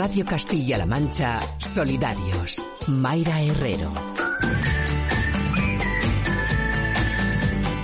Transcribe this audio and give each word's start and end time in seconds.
Radio 0.00 0.24
Castilla-La 0.24 0.86
Mancha, 0.86 1.40
Solidarios. 1.58 2.66
Mayra 2.86 3.42
Herrero. 3.42 3.92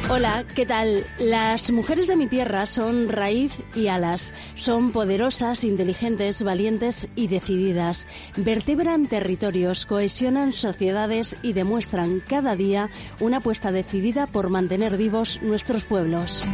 Hola, 0.08 0.46
¿qué 0.54 0.64
tal? 0.64 1.04
Las 1.18 1.70
mujeres 1.72 2.08
de 2.08 2.16
mi 2.16 2.26
tierra 2.26 2.64
son 2.64 3.10
raíz 3.10 3.52
y 3.74 3.88
alas. 3.88 4.32
Son 4.54 4.92
poderosas, 4.92 5.62
inteligentes, 5.62 6.42
valientes 6.42 7.06
y 7.16 7.28
decididas. 7.28 8.06
Vertebran 8.38 9.08
territorios, 9.08 9.84
cohesionan 9.84 10.52
sociedades 10.52 11.36
y 11.42 11.52
demuestran 11.52 12.22
cada 12.26 12.56
día 12.56 12.88
una 13.20 13.38
apuesta 13.38 13.72
decidida 13.72 14.26
por 14.26 14.48
mantener 14.48 14.96
vivos 14.96 15.38
nuestros 15.42 15.84
pueblos. 15.84 16.46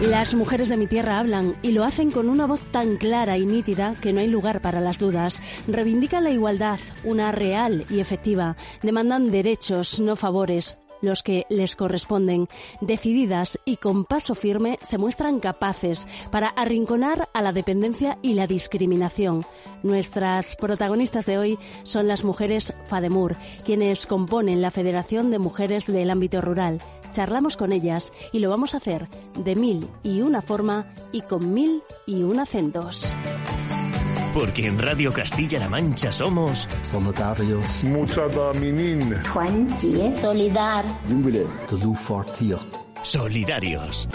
Las 0.00 0.34
mujeres 0.34 0.70
de 0.70 0.78
mi 0.78 0.86
tierra 0.86 1.18
hablan 1.18 1.56
y 1.60 1.72
lo 1.72 1.84
hacen 1.84 2.10
con 2.10 2.30
una 2.30 2.46
voz 2.46 2.62
tan 2.72 2.96
clara 2.96 3.36
y 3.36 3.44
nítida 3.44 3.94
que 4.00 4.14
no 4.14 4.20
hay 4.20 4.28
lugar 4.28 4.62
para 4.62 4.80
las 4.80 4.98
dudas. 4.98 5.42
Reivindican 5.68 6.24
la 6.24 6.30
igualdad, 6.30 6.80
una 7.04 7.32
real 7.32 7.84
y 7.90 8.00
efectiva. 8.00 8.56
Demandan 8.82 9.30
derechos, 9.30 10.00
no 10.00 10.16
favores 10.16 10.78
los 11.02 11.22
que 11.22 11.46
les 11.48 11.76
corresponden. 11.76 12.46
Decididas 12.80 13.58
y 13.64 13.76
con 13.76 14.04
paso 14.04 14.34
firme 14.34 14.78
se 14.82 14.98
muestran 14.98 15.40
capaces 15.40 16.06
para 16.30 16.48
arrinconar 16.48 17.28
a 17.32 17.42
la 17.42 17.52
dependencia 17.52 18.18
y 18.22 18.34
la 18.34 18.46
discriminación. 18.46 19.44
Nuestras 19.82 20.56
protagonistas 20.56 21.26
de 21.26 21.38
hoy 21.38 21.58
son 21.84 22.08
las 22.08 22.24
mujeres 22.24 22.74
FADEMUR, 22.86 23.36
quienes 23.64 24.06
componen 24.06 24.62
la 24.62 24.70
Federación 24.70 25.30
de 25.30 25.38
Mujeres 25.38 25.86
del 25.86 26.10
Ámbito 26.10 26.40
Rural 26.40 26.80
charlamos 27.10 27.56
con 27.56 27.72
ellas 27.72 28.12
y 28.32 28.38
lo 28.38 28.50
vamos 28.50 28.74
a 28.74 28.78
hacer 28.78 29.08
de 29.36 29.56
mil 29.56 29.88
y 30.02 30.22
una 30.22 30.42
forma 30.42 30.86
y 31.12 31.22
con 31.22 31.52
mil 31.52 31.82
y 32.06 32.22
un 32.22 32.38
acentos. 32.40 33.14
Porque 34.34 34.66
en 34.66 34.78
Radio 34.78 35.12
Castilla-La 35.12 35.68
Mancha 35.68 36.12
somos 36.12 36.68
solidarios, 36.82 37.64
solidar, 40.20 40.84
solidarios. 43.02 44.06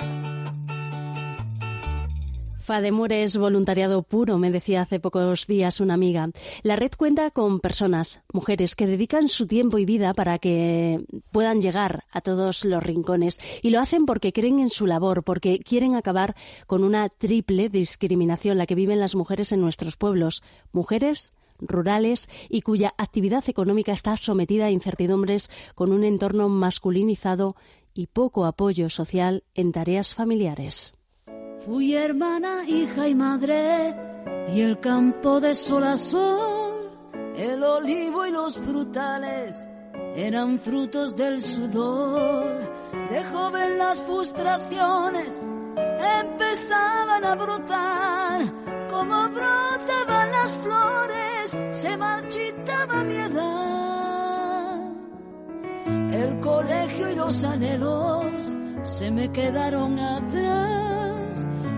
Fademur 2.65 3.13
es 3.13 3.37
voluntariado 3.37 4.01
puro, 4.01 4.39
me 4.39 4.49
decía 4.49 4.81
hace 4.81 4.99
pocos 4.99 5.45
días 5.45 5.79
una 5.81 5.93
amiga. 5.93 6.31
La 6.63 6.75
red 6.75 6.89
cuenta 6.97 7.29
con 7.29 7.59
personas, 7.59 8.21
mujeres, 8.33 8.75
que 8.75 8.87
dedican 8.87 9.29
su 9.29 9.45
tiempo 9.45 9.77
y 9.77 9.85
vida 9.85 10.15
para 10.15 10.39
que 10.39 11.05
puedan 11.31 11.61
llegar 11.61 12.05
a 12.09 12.21
todos 12.21 12.65
los 12.65 12.81
rincones. 12.81 13.39
Y 13.61 13.69
lo 13.69 13.79
hacen 13.79 14.07
porque 14.07 14.33
creen 14.33 14.57
en 14.57 14.71
su 14.71 14.87
labor, 14.87 15.23
porque 15.23 15.59
quieren 15.59 15.93
acabar 15.93 16.33
con 16.65 16.83
una 16.83 17.07
triple 17.09 17.69
discriminación, 17.69 18.57
la 18.57 18.65
que 18.65 18.73
viven 18.73 18.99
las 18.99 19.13
mujeres 19.13 19.51
en 19.51 19.61
nuestros 19.61 19.95
pueblos. 19.95 20.41
Mujeres, 20.71 21.33
rurales 21.59 22.27
y 22.49 22.61
cuya 22.61 22.95
actividad 22.97 23.47
económica 23.47 23.93
está 23.93 24.17
sometida 24.17 24.65
a 24.65 24.71
incertidumbres 24.71 25.51
con 25.75 25.91
un 25.91 26.03
entorno 26.03 26.49
masculinizado 26.49 27.55
y 27.93 28.07
poco 28.07 28.43
apoyo 28.43 28.89
social 28.89 29.43
en 29.53 29.71
tareas 29.71 30.15
familiares. 30.15 30.94
Fui 31.65 31.95
hermana, 31.95 32.63
hija 32.67 33.07
y 33.07 33.15
madre, 33.15 33.95
y 34.53 34.61
el 34.61 34.79
campo 34.79 35.39
de 35.39 35.55
sol 35.55 35.83
a 35.83 35.97
sol, 35.97 36.91
el 37.35 37.63
olivo 37.63 38.23
y 38.27 38.29
los 38.29 38.55
frutales 38.55 39.65
eran 40.15 40.59
frutos 40.59 41.15
del 41.15 41.41
sudor. 41.41 42.71
De 43.09 43.23
joven 43.23 43.79
las 43.79 43.99
frustraciones 44.03 45.41
empezaban 46.21 47.25
a 47.25 47.33
brotar, 47.33 48.53
como 48.87 49.29
brotaban 49.29 50.31
las 50.31 50.55
flores, 50.57 51.57
se 51.71 51.97
marchitaba 51.97 53.03
mi 53.05 53.15
edad. 53.15 54.91
El 56.13 56.39
colegio 56.41 57.09
y 57.09 57.15
los 57.15 57.43
anhelos 57.43 58.55
se 58.83 59.09
me 59.09 59.31
quedaron 59.31 59.97
atrás 59.97 61.34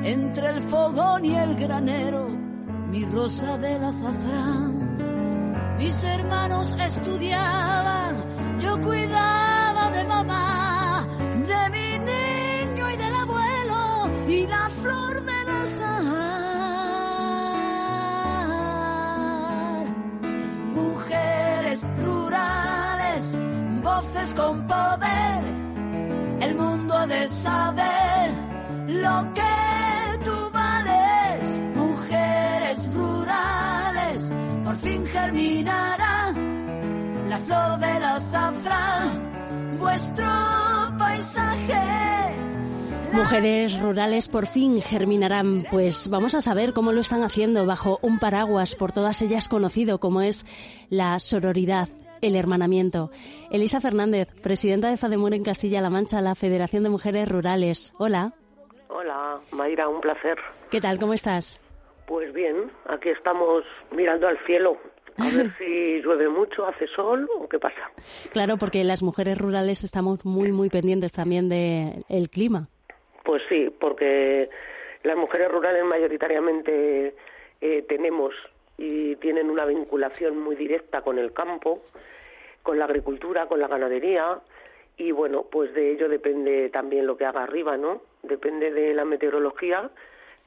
entre 0.08 0.50
el 0.52 0.62
fogón 0.64 1.26
y 1.26 1.36
el 1.36 1.56
granero, 1.56 2.30
mi 2.90 3.04
rosa 3.04 3.58
del 3.58 3.84
azafrán. 3.84 5.76
Mis 5.78 6.02
hermanos 6.02 6.74
estudiaban, 6.80 8.60
yo 8.62 8.80
cuidaba 8.80 9.92
de 9.92 10.06
mamá, 10.06 11.06
de 11.20 11.70
mi 11.72 12.00
niño 12.00 12.90
y 12.90 12.96
del 12.96 13.16
abuelo 13.16 14.10
y 14.30 14.48
la 14.48 14.70
flor 14.82 15.26
del 15.26 15.50
azahar. 15.50 16.28
Mujeres 20.74 21.86
rurales, 22.02 23.38
voces 23.84 24.34
con 24.34 24.66
poder, 24.68 25.44
el 26.40 26.56
mundo 26.56 26.94
ha 26.96 27.08
de 27.08 27.28
saber 27.28 28.32
lo 28.88 29.34
que 29.34 29.67
germinará 35.28 36.32
la 37.28 37.38
flor 37.40 37.80
del 37.80 38.04
azafrán, 38.04 39.78
vuestro 39.78 40.26
paisaje. 40.98 41.74
Mujeres 43.12 43.82
rurales 43.82 44.30
por 44.30 44.48
fin 44.48 44.82
germinarán, 44.82 45.66
pues 45.70 46.10
vamos 46.10 46.34
a 46.36 46.42
saber 46.42 46.72
cómo 46.72 46.94
lo 46.94 47.02
están 47.02 47.24
haciendo 47.24 47.66
bajo 47.66 48.00
un 48.02 48.20
paraguas 48.20 48.76
por 48.76 48.94
todas 48.94 49.22
ellas 49.22 49.50
conocido 49.50 50.00
como 50.00 50.22
es 50.22 50.46
la 50.90 51.20
sororidad, 51.20 51.90
el 52.22 52.36
hermanamiento. 52.38 53.12
Elisa 53.52 53.82
Fernández, 53.82 54.30
presidenta 54.42 54.90
de 54.90 54.98
FADEMUR 54.98 55.34
en 55.34 55.44
Castilla-La 55.44 55.90
Mancha, 55.90 56.22
la 56.22 56.36
Federación 56.36 56.84
de 56.84 56.90
Mujeres 56.90 57.28
Rurales. 57.28 57.94
Hola. 57.98 58.32
Hola, 58.88 59.40
Mayra, 59.52 59.90
un 59.90 60.00
placer. 60.00 60.38
¿Qué 60.72 60.80
tal? 60.80 60.98
¿Cómo 61.00 61.14
estás? 61.14 61.60
Pues 62.06 62.32
bien, 62.34 62.72
aquí 62.88 63.10
estamos 63.10 63.66
mirando 63.92 64.30
al 64.30 64.38
cielo. 64.46 64.78
A 65.18 65.36
ver 65.36 65.52
si 65.58 66.02
llueve 66.02 66.30
mucho, 66.30 66.66
hace 66.68 66.88
sol 66.88 67.28
o 67.40 67.48
qué 67.48 67.60
pasa. 67.60 67.92
Claro, 68.32 68.58
porque 68.58 68.84
las 68.84 69.04
mujeres 69.04 69.38
rurales 69.38 69.84
estamos 69.84 70.26
muy, 70.26 70.52
muy 70.52 70.70
pendientes 70.70 71.12
también 71.12 71.50
del 71.50 72.06
el 72.10 72.30
clima. 72.30 72.68
Pues 73.24 73.42
sí, 73.50 73.70
porque 73.80 74.50
las 75.04 75.18
mujeres 75.18 75.52
rurales 75.52 75.84
mayoritariamente 75.84 77.16
eh, 77.62 77.86
tenemos 77.88 78.34
y 78.78 79.16
tienen 79.16 79.50
una 79.50 79.66
vinculación 79.66 80.40
muy 80.40 80.56
directa 80.56 81.02
con 81.02 81.18
el 81.18 81.34
campo, 81.34 81.82
con 82.62 82.78
la 82.78 82.86
agricultura, 82.86 83.48
con 83.48 83.60
la 83.60 83.68
ganadería 83.68 84.40
y 84.98 85.12
bueno, 85.12 85.46
pues 85.52 85.74
de 85.74 85.94
ello 85.94 86.10
depende 86.10 86.70
también 86.70 87.06
lo 87.06 87.18
que 87.18 87.26
haga 87.26 87.44
arriba, 87.44 87.78
¿no? 87.78 88.02
Depende 88.24 88.72
de 88.72 88.94
la 88.94 89.06
meteorología 89.06 89.92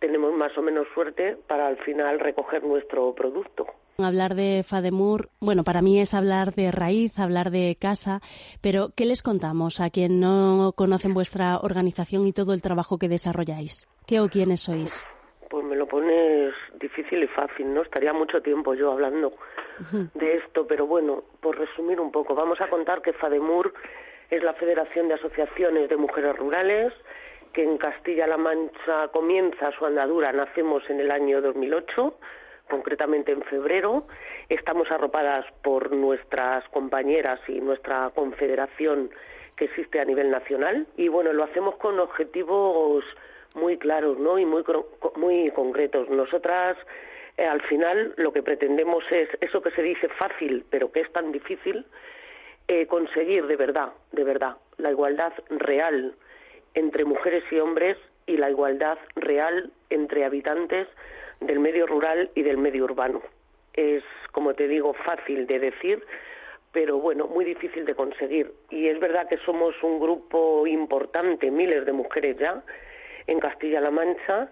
tenemos 0.00 0.32
más 0.32 0.56
o 0.58 0.62
menos 0.62 0.88
suerte 0.94 1.36
para 1.46 1.68
al 1.68 1.76
final 1.76 2.18
recoger 2.18 2.64
nuestro 2.64 3.14
producto. 3.14 3.66
Hablar 4.04 4.34
de 4.34 4.62
Fademur, 4.66 5.28
bueno, 5.40 5.64
para 5.64 5.82
mí 5.82 6.00
es 6.00 6.14
hablar 6.14 6.54
de 6.54 6.70
raíz, 6.70 7.18
hablar 7.18 7.50
de 7.50 7.76
casa, 7.80 8.20
pero 8.60 8.90
¿qué 8.96 9.04
les 9.04 9.22
contamos 9.22 9.80
a 9.80 9.90
quien 9.90 10.20
no 10.20 10.72
conocen 10.76 11.14
vuestra 11.14 11.58
organización 11.58 12.26
y 12.26 12.32
todo 12.32 12.52
el 12.52 12.62
trabajo 12.62 12.98
que 12.98 13.08
desarrolláis? 13.08 13.88
¿Qué 14.06 14.20
o 14.20 14.28
quiénes 14.28 14.62
sois? 14.62 15.06
Pues 15.48 15.64
me 15.64 15.76
lo 15.76 15.86
pones 15.86 16.54
difícil 16.80 17.22
y 17.22 17.28
fácil, 17.28 17.72
¿no? 17.72 17.82
Estaría 17.82 18.12
mucho 18.12 18.40
tiempo 18.40 18.74
yo 18.74 18.92
hablando 18.92 19.32
de 20.14 20.36
esto, 20.36 20.66
pero 20.66 20.86
bueno, 20.86 21.24
por 21.40 21.58
resumir 21.58 22.00
un 22.00 22.12
poco, 22.12 22.34
vamos 22.34 22.60
a 22.60 22.68
contar 22.68 23.02
que 23.02 23.12
Fademur 23.12 23.72
es 24.30 24.42
la 24.42 24.54
Federación 24.54 25.08
de 25.08 25.14
Asociaciones 25.14 25.88
de 25.88 25.96
Mujeres 25.96 26.36
Rurales, 26.36 26.92
que 27.52 27.64
en 27.64 27.78
Castilla-La 27.78 28.36
Mancha 28.36 29.08
comienza 29.12 29.72
su 29.76 29.84
andadura. 29.84 30.32
Nacemos 30.32 30.88
en 30.88 31.00
el 31.00 31.10
año 31.10 31.40
2008 31.40 32.14
concretamente 32.70 33.32
en 33.32 33.42
febrero. 33.42 34.06
Estamos 34.48 34.90
arropadas 34.90 35.44
por 35.62 35.92
nuestras 35.92 36.66
compañeras 36.70 37.40
y 37.48 37.60
nuestra 37.60 38.10
confederación 38.14 39.10
que 39.56 39.66
existe 39.66 40.00
a 40.00 40.06
nivel 40.06 40.30
nacional. 40.30 40.86
Y 40.96 41.08
bueno, 41.08 41.34
lo 41.34 41.44
hacemos 41.44 41.76
con 41.76 42.00
objetivos 42.00 43.04
muy 43.54 43.76
claros 43.76 44.18
¿no? 44.18 44.38
y 44.38 44.46
muy, 44.46 44.64
muy 45.16 45.50
concretos. 45.50 46.08
Nosotras, 46.08 46.78
eh, 47.36 47.44
al 47.44 47.60
final, 47.62 48.14
lo 48.16 48.32
que 48.32 48.42
pretendemos 48.42 49.04
es 49.10 49.28
eso 49.40 49.60
que 49.60 49.70
se 49.72 49.82
dice 49.82 50.08
fácil, 50.08 50.64
pero 50.70 50.90
que 50.90 51.00
es 51.00 51.12
tan 51.12 51.32
difícil, 51.32 51.84
eh, 52.68 52.86
conseguir 52.86 53.46
de 53.46 53.56
verdad, 53.56 53.92
de 54.12 54.24
verdad, 54.24 54.56
la 54.78 54.90
igualdad 54.90 55.32
real 55.50 56.14
entre 56.74 57.04
mujeres 57.04 57.42
y 57.50 57.58
hombres 57.58 57.98
y 58.26 58.36
la 58.36 58.48
igualdad 58.48 58.96
real 59.16 59.72
entre 59.90 60.24
habitantes 60.24 60.86
del 61.40 61.58
medio 61.58 61.86
rural 61.86 62.30
y 62.34 62.42
del 62.42 62.58
medio 62.58 62.84
urbano. 62.84 63.22
Es, 63.72 64.02
como 64.32 64.54
te 64.54 64.68
digo, 64.68 64.92
fácil 64.94 65.46
de 65.46 65.58
decir, 65.58 66.04
pero 66.72 66.98
bueno, 66.98 67.26
muy 67.26 67.44
difícil 67.44 67.84
de 67.84 67.94
conseguir. 67.94 68.52
Y 68.70 68.88
es 68.88 69.00
verdad 69.00 69.28
que 69.28 69.38
somos 69.38 69.74
un 69.82 69.98
grupo 69.98 70.66
importante, 70.66 71.50
miles 71.50 71.84
de 71.86 71.92
mujeres 71.92 72.36
ya, 72.38 72.62
en 73.26 73.40
Castilla-La 73.40 73.90
Mancha, 73.90 74.50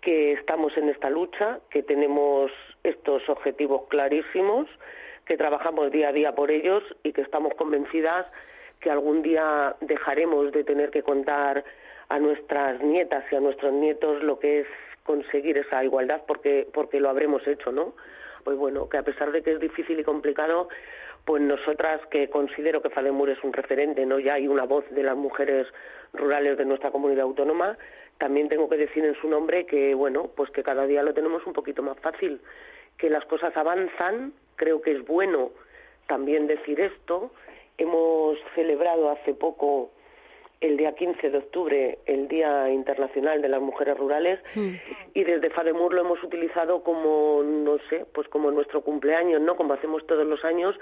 que 0.00 0.32
estamos 0.32 0.76
en 0.76 0.88
esta 0.88 1.10
lucha, 1.10 1.60
que 1.70 1.82
tenemos 1.82 2.50
estos 2.82 3.28
objetivos 3.28 3.82
clarísimos, 3.88 4.68
que 5.24 5.36
trabajamos 5.36 5.90
día 5.90 6.08
a 6.08 6.12
día 6.12 6.34
por 6.34 6.50
ellos 6.50 6.82
y 7.02 7.12
que 7.12 7.20
estamos 7.20 7.54
convencidas 7.54 8.26
que 8.80 8.90
algún 8.90 9.22
día 9.22 9.76
dejaremos 9.80 10.52
de 10.52 10.64
tener 10.64 10.90
que 10.90 11.02
contar 11.02 11.64
a 12.08 12.18
nuestras 12.18 12.80
nietas 12.82 13.24
y 13.30 13.36
a 13.36 13.40
nuestros 13.40 13.72
nietos 13.72 14.22
lo 14.22 14.38
que 14.38 14.60
es 14.60 14.66
conseguir 15.08 15.56
esa 15.56 15.82
igualdad 15.82 16.20
porque 16.26 16.68
porque 16.74 17.00
lo 17.00 17.08
habremos 17.08 17.46
hecho, 17.48 17.72
¿no? 17.72 17.94
Pues 18.44 18.58
bueno, 18.58 18.90
que 18.90 18.98
a 18.98 19.02
pesar 19.02 19.32
de 19.32 19.42
que 19.42 19.52
es 19.52 19.60
difícil 19.60 19.98
y 19.98 20.04
complicado, 20.04 20.68
pues 21.24 21.40
nosotras 21.40 22.02
que 22.10 22.28
considero 22.28 22.82
que 22.82 22.90
Fademur 22.90 23.30
es 23.30 23.42
un 23.42 23.54
referente, 23.54 24.04
¿no? 24.04 24.18
Ya 24.18 24.34
hay 24.34 24.46
una 24.46 24.64
voz 24.64 24.84
de 24.90 25.02
las 25.02 25.16
mujeres 25.16 25.66
rurales 26.12 26.58
de 26.58 26.66
nuestra 26.66 26.90
comunidad 26.90 27.22
autónoma, 27.22 27.78
también 28.18 28.50
tengo 28.50 28.68
que 28.68 28.76
decir 28.76 29.02
en 29.02 29.14
su 29.14 29.28
nombre 29.28 29.64
que 29.64 29.94
bueno, 29.94 30.30
pues 30.36 30.50
que 30.50 30.62
cada 30.62 30.86
día 30.86 31.02
lo 31.02 31.14
tenemos 31.14 31.46
un 31.46 31.54
poquito 31.54 31.82
más 31.82 31.98
fácil, 32.00 32.42
que 32.98 33.08
las 33.08 33.24
cosas 33.24 33.56
avanzan, 33.56 34.34
creo 34.56 34.82
que 34.82 34.92
es 34.92 35.06
bueno 35.06 35.52
también 36.06 36.46
decir 36.46 36.80
esto. 36.80 37.30
Hemos 37.78 38.38
celebrado 38.54 39.10
hace 39.10 39.32
poco 39.32 39.90
el 40.60 40.76
día 40.76 40.92
15 40.94 41.30
de 41.30 41.38
octubre, 41.38 41.98
el 42.06 42.26
Día 42.26 42.68
Internacional 42.70 43.40
de 43.40 43.48
las 43.48 43.60
Mujeres 43.60 43.96
Rurales, 43.96 44.40
mm. 44.54 44.74
y 45.14 45.24
desde 45.24 45.50
FADEMUR 45.50 45.94
lo 45.94 46.00
hemos 46.00 46.22
utilizado 46.22 46.82
como, 46.82 47.42
no 47.44 47.78
sé, 47.88 48.04
pues 48.12 48.28
como 48.28 48.50
nuestro 48.50 48.82
cumpleaños, 48.82 49.40
¿no? 49.40 49.56
Como 49.56 49.74
hacemos 49.74 50.04
todos 50.06 50.26
los 50.26 50.44
años, 50.44 50.74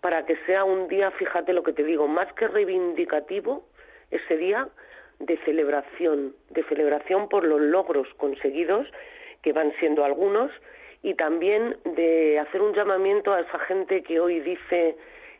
para 0.00 0.26
que 0.26 0.36
sea 0.46 0.64
un 0.64 0.88
día, 0.88 1.10
fíjate 1.12 1.52
lo 1.52 1.62
que 1.62 1.72
te 1.72 1.84
digo, 1.84 2.08
más 2.08 2.32
que 2.32 2.48
reivindicativo, 2.48 3.64
ese 4.10 4.36
día 4.36 4.68
de 5.20 5.38
celebración, 5.44 6.34
de 6.50 6.64
celebración 6.64 7.28
por 7.28 7.44
los 7.44 7.60
logros 7.60 8.08
conseguidos, 8.16 8.88
que 9.42 9.52
van 9.52 9.72
siendo 9.78 10.04
algunos, 10.04 10.50
y 11.04 11.14
también 11.14 11.76
de 11.84 12.40
hacer 12.40 12.60
un 12.60 12.74
llamamiento 12.74 13.32
a 13.32 13.40
esa 13.40 13.58
gente 13.60 14.02
que 14.02 14.18
hoy 14.18 14.40
dice 14.40 14.96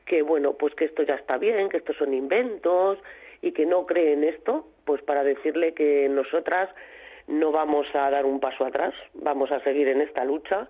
que, 0.07 0.23
bueno, 0.23 0.55
pues 0.55 0.75
que 0.75 0.85
esto 0.85 1.03
ya 1.03 1.15
está 1.15 1.39
bien, 1.39 1.69
que 1.69 1.77
estos 1.79 1.97
son 1.97 2.15
inventos, 2.15 2.99
y 3.43 3.53
que 3.53 3.67
no 3.67 3.85
cree 3.87 4.15
en 4.15 4.25
esto, 4.25 4.67
pues 4.85 5.03
para 5.03 5.25
decirle 5.25 5.75
que 5.75 6.09
nosotras 6.09 6.71
no 7.27 7.53
vamos 7.53 7.87
a 7.95 8.11
dar 8.11 8.25
un 8.25 8.41
paso 8.41 8.65
atrás, 8.65 8.95
vamos 9.15 9.51
a 9.53 9.61
seguir 9.61 9.89
en 9.89 10.01
esta 10.01 10.25
lucha 10.25 10.69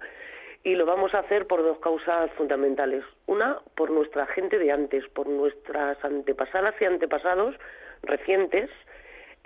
y 0.64 0.74
lo 0.74 0.86
vamos 0.86 1.14
a 1.14 1.20
hacer 1.20 1.46
por 1.46 1.62
dos 1.62 1.78
causas 1.78 2.30
fundamentales. 2.32 3.04
Una, 3.26 3.58
por 3.74 3.90
nuestra 3.90 4.26
gente 4.26 4.58
de 4.58 4.70
antes, 4.70 5.06
por 5.08 5.28
nuestras 5.28 6.02
antepasadas 6.04 6.74
y 6.80 6.84
antepasados 6.84 7.56
recientes, 8.02 8.70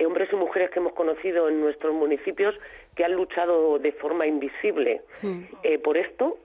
hombres 0.04 0.28
y 0.32 0.36
mujeres 0.36 0.70
que 0.70 0.78
hemos 0.78 0.92
conocido 0.92 1.48
en 1.48 1.60
nuestros 1.60 1.94
municipios 1.94 2.54
que 2.94 3.04
han 3.04 3.12
luchado 3.12 3.78
de 3.78 3.92
forma 3.92 4.26
invisible 4.26 5.02
mm. 5.22 5.42
eh, 5.62 5.78
por 5.78 5.96
esto, 5.96 6.38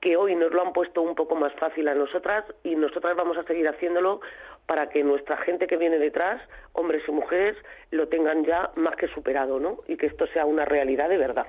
que 0.00 0.16
hoy 0.16 0.34
nos 0.34 0.52
lo 0.52 0.62
han 0.62 0.72
puesto 0.72 1.02
un 1.02 1.14
poco 1.14 1.36
más 1.36 1.52
fácil 1.54 1.88
a 1.88 1.94
nosotras 1.94 2.44
y 2.64 2.74
nosotras 2.74 3.16
vamos 3.16 3.36
a 3.36 3.44
seguir 3.44 3.68
haciéndolo 3.68 4.20
para 4.68 4.90
que 4.90 5.02
nuestra 5.02 5.38
gente 5.38 5.66
que 5.66 5.78
viene 5.78 5.98
detrás, 5.98 6.42
hombres 6.74 7.02
y 7.08 7.10
mujeres, 7.10 7.56
lo 7.90 8.06
tengan 8.08 8.44
ya 8.44 8.70
más 8.76 8.96
que 8.96 9.08
superado, 9.08 9.58
¿no? 9.58 9.78
Y 9.88 9.96
que 9.96 10.06
esto 10.06 10.26
sea 10.26 10.44
una 10.44 10.66
realidad 10.66 11.08
de 11.08 11.16
verdad. 11.16 11.46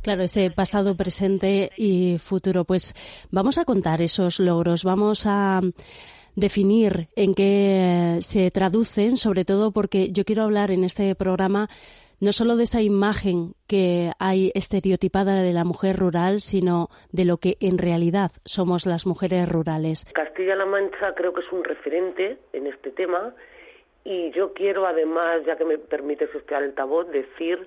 Claro, 0.00 0.22
ese 0.22 0.50
pasado, 0.50 0.96
presente 0.96 1.70
y 1.76 2.16
futuro. 2.18 2.64
Pues 2.64 2.94
vamos 3.30 3.58
a 3.58 3.66
contar 3.66 4.00
esos 4.00 4.40
logros, 4.40 4.84
vamos 4.84 5.26
a 5.26 5.60
definir 6.34 7.08
en 7.14 7.34
qué 7.34 8.18
se 8.22 8.50
traducen, 8.50 9.18
sobre 9.18 9.44
todo 9.44 9.70
porque 9.70 10.10
yo 10.10 10.24
quiero 10.24 10.42
hablar 10.42 10.70
en 10.70 10.84
este 10.84 11.14
programa 11.14 11.68
no 12.22 12.30
solo 12.30 12.56
de 12.56 12.62
esa 12.62 12.80
imagen 12.80 13.54
que 13.66 14.12
hay 14.20 14.52
estereotipada 14.54 15.42
de 15.42 15.52
la 15.52 15.64
mujer 15.64 15.96
rural, 15.96 16.40
sino 16.40 16.88
de 17.10 17.24
lo 17.24 17.38
que 17.38 17.56
en 17.58 17.78
realidad 17.78 18.30
somos 18.44 18.86
las 18.86 19.06
mujeres 19.06 19.48
rurales. 19.50 20.04
Castilla-La 20.14 20.64
Mancha 20.64 21.16
creo 21.16 21.32
que 21.32 21.40
es 21.40 21.50
un 21.50 21.64
referente 21.64 22.38
en 22.52 22.68
este 22.68 22.92
tema 22.92 23.34
y 24.04 24.30
yo 24.30 24.52
quiero 24.52 24.86
además, 24.86 25.42
ya 25.44 25.56
que 25.56 25.64
me 25.64 25.78
permites 25.78 26.32
este 26.32 26.54
altavoz, 26.54 27.08
decir 27.10 27.66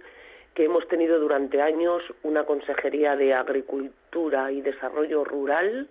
que 0.54 0.63
hemos 0.63 0.88
tenido 0.88 1.19
durante 1.19 1.62
años 1.62 2.02
una 2.24 2.46
Consejería 2.46 3.18
de 3.18 3.34
Agricultura 3.34 4.54
y 4.54 4.62
Desarrollo 4.62 5.25
Rural 5.25 5.90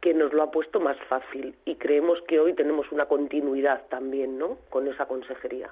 que 0.00 0.14
nos 0.14 0.32
lo 0.32 0.42
ha 0.42 0.50
puesto 0.50 0.80
más 0.80 0.96
fácil 1.08 1.54
y 1.64 1.76
creemos 1.76 2.20
que 2.26 2.40
hoy 2.40 2.54
tenemos 2.54 2.90
una 2.90 3.06
continuidad 3.06 3.84
también, 3.88 4.36
¿no? 4.36 4.58
Con 4.68 4.88
esa 4.88 5.06
consejería. 5.06 5.70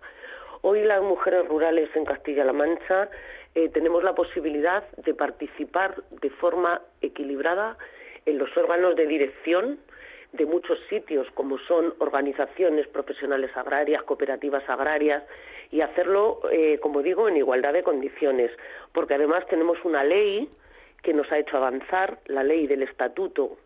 Hoy 0.63 0.83
las 0.83 1.03
mujeres 1.03 1.47
rurales 1.47 1.89
en 1.95 2.05
Castilla-La 2.05 2.53
Mancha 2.53 3.09
eh, 3.55 3.69
tenemos 3.69 4.03
la 4.03 4.15
posibilidad 4.15 4.85
de 4.97 5.15
participar 5.15 6.03
de 6.23 6.31
forma 6.31 6.81
equilibrada 7.01 7.77
en 8.25 8.39
los 8.39 8.55
órganos 8.57 8.97
de 8.97 9.07
dirección 9.07 9.79
de 10.33 10.47
muchos 10.47 10.79
sitios, 10.89 11.27
como 11.35 11.59
son 11.59 11.95
organizaciones 11.99 12.87
profesionales 12.89 13.51
agrarias, 13.57 14.03
cooperativas 14.03 14.69
agrarias, 14.69 15.23
y 15.71 15.81
hacerlo, 15.81 16.41
eh, 16.51 16.79
como 16.81 17.03
digo, 17.03 17.29
en 17.29 17.37
igualdad 17.37 17.73
de 17.73 17.83
condiciones, 17.83 18.51
porque 18.93 19.15
además 19.15 19.47
tenemos 19.49 19.79
una 19.85 20.05
ley 20.05 20.49
que 21.03 21.13
nos 21.13 21.31
ha 21.33 21.39
hecho 21.39 21.57
avanzar, 21.57 22.19
la 22.27 22.43
ley 22.43 22.67
del 22.67 22.83
Estatuto 22.83 23.57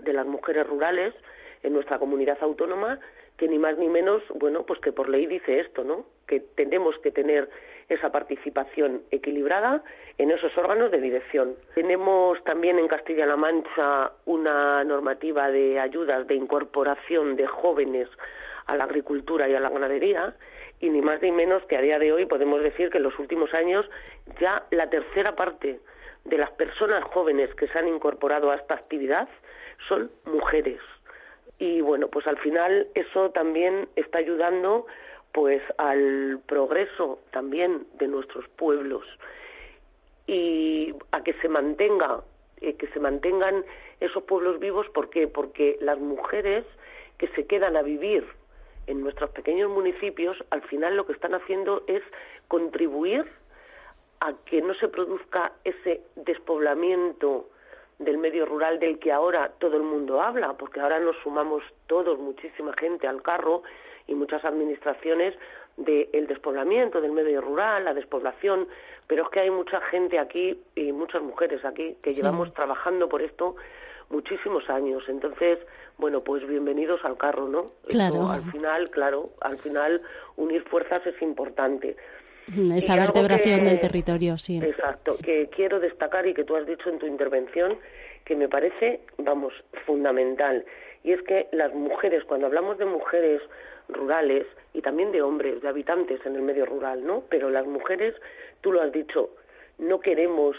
de 0.00 0.12
las 0.12 0.26
Mujeres 0.26 0.66
Rurales 0.66 1.14
en 1.62 1.72
nuestra 1.72 1.98
comunidad 1.98 2.38
autónoma, 2.40 2.98
que 3.36 3.48
ni 3.48 3.58
más 3.58 3.76
ni 3.78 3.88
menos, 3.88 4.22
bueno, 4.34 4.64
pues 4.64 4.80
que 4.80 4.92
por 4.92 5.08
ley 5.08 5.26
dice 5.26 5.60
esto, 5.60 5.84
¿no? 5.84 6.06
Que 6.26 6.40
tenemos 6.40 6.96
que 6.98 7.10
tener 7.10 7.48
esa 7.88 8.10
participación 8.10 9.02
equilibrada 9.10 9.82
en 10.18 10.30
esos 10.30 10.56
órganos 10.56 10.90
de 10.90 11.00
dirección. 11.00 11.54
Tenemos 11.74 12.42
también 12.44 12.78
en 12.78 12.88
Castilla-La 12.88 13.36
Mancha 13.36 14.12
una 14.24 14.84
normativa 14.84 15.50
de 15.50 15.78
ayudas 15.80 16.26
de 16.26 16.34
incorporación 16.34 17.36
de 17.36 17.46
jóvenes 17.46 18.08
a 18.66 18.76
la 18.76 18.84
agricultura 18.84 19.48
y 19.48 19.54
a 19.54 19.60
la 19.60 19.68
ganadería 19.68 20.34
y 20.80 20.88
ni 20.88 21.02
más 21.02 21.20
ni 21.20 21.30
menos 21.30 21.62
que 21.66 21.76
a 21.76 21.82
día 21.82 21.98
de 21.98 22.12
hoy 22.12 22.26
podemos 22.26 22.62
decir 22.62 22.90
que 22.90 22.98
en 22.98 23.04
los 23.04 23.18
últimos 23.18 23.52
años 23.52 23.88
ya 24.40 24.64
la 24.70 24.88
tercera 24.88 25.34
parte 25.34 25.80
de 26.24 26.38
las 26.38 26.50
personas 26.52 27.04
jóvenes 27.04 27.54
que 27.54 27.68
se 27.68 27.78
han 27.78 27.88
incorporado 27.88 28.50
a 28.50 28.56
esta 28.56 28.74
actividad 28.74 29.28
son 29.88 30.10
mujeres 30.24 30.80
y 31.58 31.80
bueno, 31.80 32.08
pues 32.08 32.26
al 32.26 32.38
final 32.38 32.88
eso 32.94 33.30
también 33.30 33.88
está 33.96 34.18
ayudando 34.18 34.86
pues 35.32 35.62
al 35.78 36.40
progreso 36.46 37.18
también 37.32 37.86
de 37.98 38.06
nuestros 38.06 38.48
pueblos 38.50 39.04
y 40.26 40.94
a 41.10 41.22
que 41.22 41.34
se 41.34 41.48
mantenga 41.48 42.22
eh, 42.60 42.74
que 42.76 42.86
se 42.88 43.00
mantengan 43.00 43.64
esos 44.00 44.22
pueblos 44.24 44.60
vivos 44.60 44.88
¿por 44.90 45.10
qué? 45.10 45.26
porque 45.26 45.76
las 45.80 45.98
mujeres 45.98 46.64
que 47.18 47.28
se 47.28 47.46
quedan 47.46 47.76
a 47.76 47.82
vivir 47.82 48.24
en 48.86 49.02
nuestros 49.02 49.30
pequeños 49.30 49.70
municipios 49.70 50.36
al 50.50 50.62
final 50.62 50.96
lo 50.96 51.04
que 51.04 51.12
están 51.12 51.34
haciendo 51.34 51.82
es 51.88 52.02
contribuir 52.46 53.26
a 54.20 54.34
que 54.46 54.62
no 54.62 54.74
se 54.74 54.88
produzca 54.88 55.52
ese 55.64 56.00
despoblamiento 56.14 57.48
del 57.98 58.18
medio 58.18 58.46
rural 58.46 58.78
del 58.78 58.98
que 58.98 59.12
ahora 59.12 59.52
todo 59.58 59.76
el 59.76 59.82
mundo 59.82 60.20
habla, 60.20 60.54
porque 60.54 60.80
ahora 60.80 60.98
nos 60.98 61.16
sumamos 61.22 61.62
todos, 61.86 62.18
muchísima 62.18 62.72
gente 62.78 63.06
al 63.06 63.22
carro 63.22 63.62
y 64.06 64.14
muchas 64.14 64.44
administraciones 64.44 65.34
del 65.76 66.26
despoblamiento 66.26 67.00
del 67.00 67.12
medio 67.12 67.40
rural, 67.40 67.84
la 67.84 67.94
despoblación, 67.94 68.68
pero 69.06 69.24
es 69.24 69.28
que 69.30 69.40
hay 69.40 69.50
mucha 69.50 69.80
gente 69.82 70.18
aquí 70.18 70.60
y 70.74 70.92
muchas 70.92 71.22
mujeres 71.22 71.64
aquí 71.64 71.96
que 72.02 72.10
llevamos 72.10 72.52
trabajando 72.54 73.08
por 73.08 73.22
esto 73.22 73.56
muchísimos 74.10 74.68
años. 74.70 75.02
Entonces, 75.08 75.58
bueno, 75.98 76.22
pues 76.22 76.46
bienvenidos 76.46 77.04
al 77.04 77.16
carro, 77.16 77.48
¿no? 77.48 77.66
Claro. 77.88 78.28
al 78.28 78.42
final, 78.50 78.90
claro, 78.90 79.30
al 79.40 79.58
final 79.58 80.02
unir 80.36 80.62
fuerzas 80.64 81.06
es 81.06 81.20
importante. 81.22 81.96
Esa 82.76 82.96
vertebración 82.96 83.64
del 83.64 83.80
territorio, 83.80 84.36
sí. 84.38 84.60
Exacto, 84.62 85.16
que 85.22 85.48
quiero 85.48 85.80
destacar 85.80 86.26
y 86.26 86.34
que 86.34 86.44
tú 86.44 86.56
has 86.56 86.66
dicho 86.66 86.90
en 86.90 86.98
tu 86.98 87.06
intervención 87.06 87.78
que 88.24 88.36
me 88.36 88.48
parece, 88.48 89.00
vamos, 89.18 89.52
fundamental. 89.86 90.64
Y 91.02 91.12
es 91.12 91.22
que 91.22 91.48
las 91.52 91.74
mujeres, 91.74 92.24
cuando 92.24 92.46
hablamos 92.46 92.78
de 92.78 92.86
mujeres 92.86 93.42
rurales 93.88 94.46
y 94.72 94.80
también 94.80 95.12
de 95.12 95.22
hombres, 95.22 95.60
de 95.60 95.68
habitantes 95.68 96.24
en 96.24 96.36
el 96.36 96.42
medio 96.42 96.64
rural, 96.66 97.04
¿no? 97.04 97.24
Pero 97.28 97.50
las 97.50 97.66
mujeres, 97.66 98.14
tú 98.60 98.72
lo 98.72 98.82
has 98.82 98.92
dicho, 98.92 99.30
no 99.78 100.00
queremos 100.00 100.56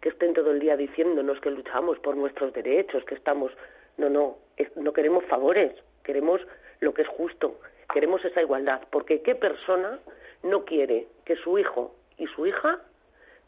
que 0.00 0.10
estén 0.10 0.34
todo 0.34 0.50
el 0.50 0.60
día 0.60 0.76
diciéndonos 0.76 1.40
que 1.40 1.50
luchamos 1.50 1.98
por 1.98 2.16
nuestros 2.16 2.52
derechos, 2.52 3.04
que 3.04 3.14
estamos... 3.14 3.52
No, 3.98 4.08
no, 4.08 4.38
no 4.76 4.92
queremos 4.92 5.24
favores, 5.24 5.72
queremos 6.04 6.40
lo 6.80 6.94
que 6.94 7.02
es 7.02 7.08
justo, 7.08 7.60
queremos 7.92 8.24
esa 8.24 8.40
igualdad, 8.40 8.80
porque 8.90 9.20
¿qué 9.20 9.34
persona 9.34 9.98
no 10.42 10.64
quiere 10.64 11.06
que 11.24 11.36
su 11.36 11.58
hijo 11.58 11.94
y 12.18 12.26
su 12.28 12.46
hija 12.46 12.80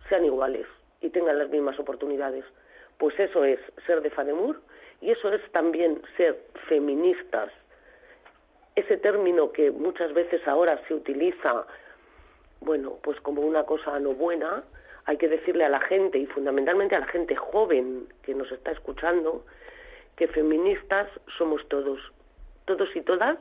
sean 0.08 0.24
iguales 0.24 0.66
y 1.00 1.10
tengan 1.10 1.38
las 1.38 1.50
mismas 1.50 1.78
oportunidades? 1.78 2.44
Pues 2.98 3.18
eso 3.18 3.44
es 3.44 3.58
ser 3.86 4.02
de 4.02 4.10
Fademur 4.10 4.60
y 5.00 5.10
eso 5.10 5.32
es 5.32 5.40
también 5.52 6.00
ser 6.16 6.38
feministas. 6.68 7.50
Ese 8.76 8.96
término 8.96 9.52
que 9.52 9.70
muchas 9.70 10.14
veces 10.14 10.46
ahora 10.46 10.80
se 10.86 10.94
utiliza, 10.94 11.66
bueno, 12.60 12.98
pues 13.02 13.20
como 13.20 13.42
una 13.42 13.64
cosa 13.64 13.98
no 13.98 14.14
buena, 14.14 14.64
hay 15.04 15.16
que 15.16 15.28
decirle 15.28 15.64
a 15.64 15.68
la 15.68 15.80
gente 15.80 16.18
y 16.18 16.26
fundamentalmente 16.26 16.94
a 16.94 17.00
la 17.00 17.06
gente 17.06 17.34
joven 17.34 18.06
que 18.22 18.34
nos 18.34 18.50
está 18.52 18.70
escuchando 18.70 19.44
que 20.16 20.28
feministas 20.28 21.08
somos 21.36 21.66
todos, 21.68 21.98
todos 22.66 22.94
y 22.94 23.00
todas 23.00 23.38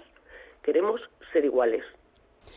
queremos 0.64 1.02
ser 1.32 1.46
iguales. 1.46 1.84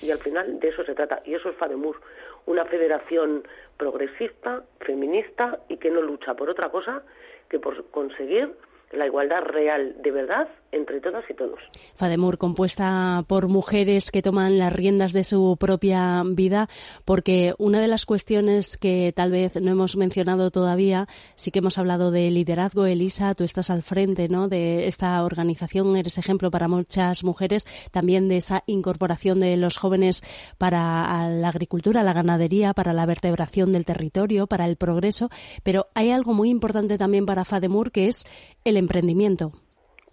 Y 0.02 0.10
al 0.10 0.18
final 0.18 0.60
de 0.60 0.68
eso 0.68 0.84
se 0.84 0.94
trata. 0.94 1.22
Y 1.24 1.34
eso 1.34 1.48
es 1.50 1.56
FADEMUR, 1.56 2.00
una 2.46 2.64
federación 2.64 3.46
progresista, 3.76 4.64
feminista 4.80 5.60
y 5.68 5.76
que 5.78 5.90
no 5.90 6.02
lucha 6.02 6.34
por 6.34 6.50
otra 6.50 6.68
cosa 6.70 7.02
que 7.48 7.58
por 7.58 7.86
conseguir 7.90 8.54
la 8.96 9.06
igualdad 9.06 9.42
real 9.42 9.96
de 10.02 10.10
verdad 10.10 10.48
entre 10.74 11.00
todas 11.00 11.24
y 11.30 11.34
todos. 11.34 11.60
Fademur, 11.94 12.36
compuesta 12.36 13.24
por 13.28 13.48
mujeres 13.48 14.10
que 14.10 14.22
toman 14.22 14.58
las 14.58 14.72
riendas 14.72 15.12
de 15.12 15.24
su 15.24 15.56
propia 15.58 16.22
vida, 16.26 16.68
porque 17.04 17.54
una 17.58 17.80
de 17.80 17.88
las 17.88 18.06
cuestiones 18.06 18.76
que 18.76 19.12
tal 19.14 19.30
vez 19.30 19.60
no 19.60 19.70
hemos 19.70 19.96
mencionado 19.96 20.50
todavía, 20.50 21.06
sí 21.36 21.50
que 21.50 21.60
hemos 21.60 21.78
hablado 21.78 22.10
de 22.10 22.30
liderazgo. 22.30 22.86
Elisa, 22.86 23.34
tú 23.34 23.44
estás 23.44 23.70
al 23.70 23.82
frente 23.82 24.28
¿no? 24.28 24.48
de 24.48 24.88
esta 24.88 25.22
organización, 25.22 25.96
eres 25.96 26.18
ejemplo 26.18 26.50
para 26.50 26.66
muchas 26.66 27.22
mujeres, 27.22 27.66
también 27.92 28.28
de 28.28 28.38
esa 28.38 28.64
incorporación 28.66 29.40
de 29.40 29.56
los 29.56 29.78
jóvenes 29.78 30.22
para 30.58 31.28
la 31.28 31.48
agricultura, 31.48 32.02
la 32.02 32.12
ganadería, 32.12 32.74
para 32.74 32.92
la 32.92 33.06
vertebración 33.06 33.72
del 33.72 33.84
territorio, 33.84 34.46
para 34.46 34.66
el 34.66 34.76
progreso, 34.76 35.30
pero 35.62 35.86
hay 35.94 36.10
algo 36.10 36.34
muy 36.34 36.50
importante 36.50 36.98
también 36.98 37.26
para 37.26 37.44
Fademur 37.44 37.92
que 37.92 38.08
es 38.08 38.24
el 38.64 38.76
emprendimiento. 38.84 39.52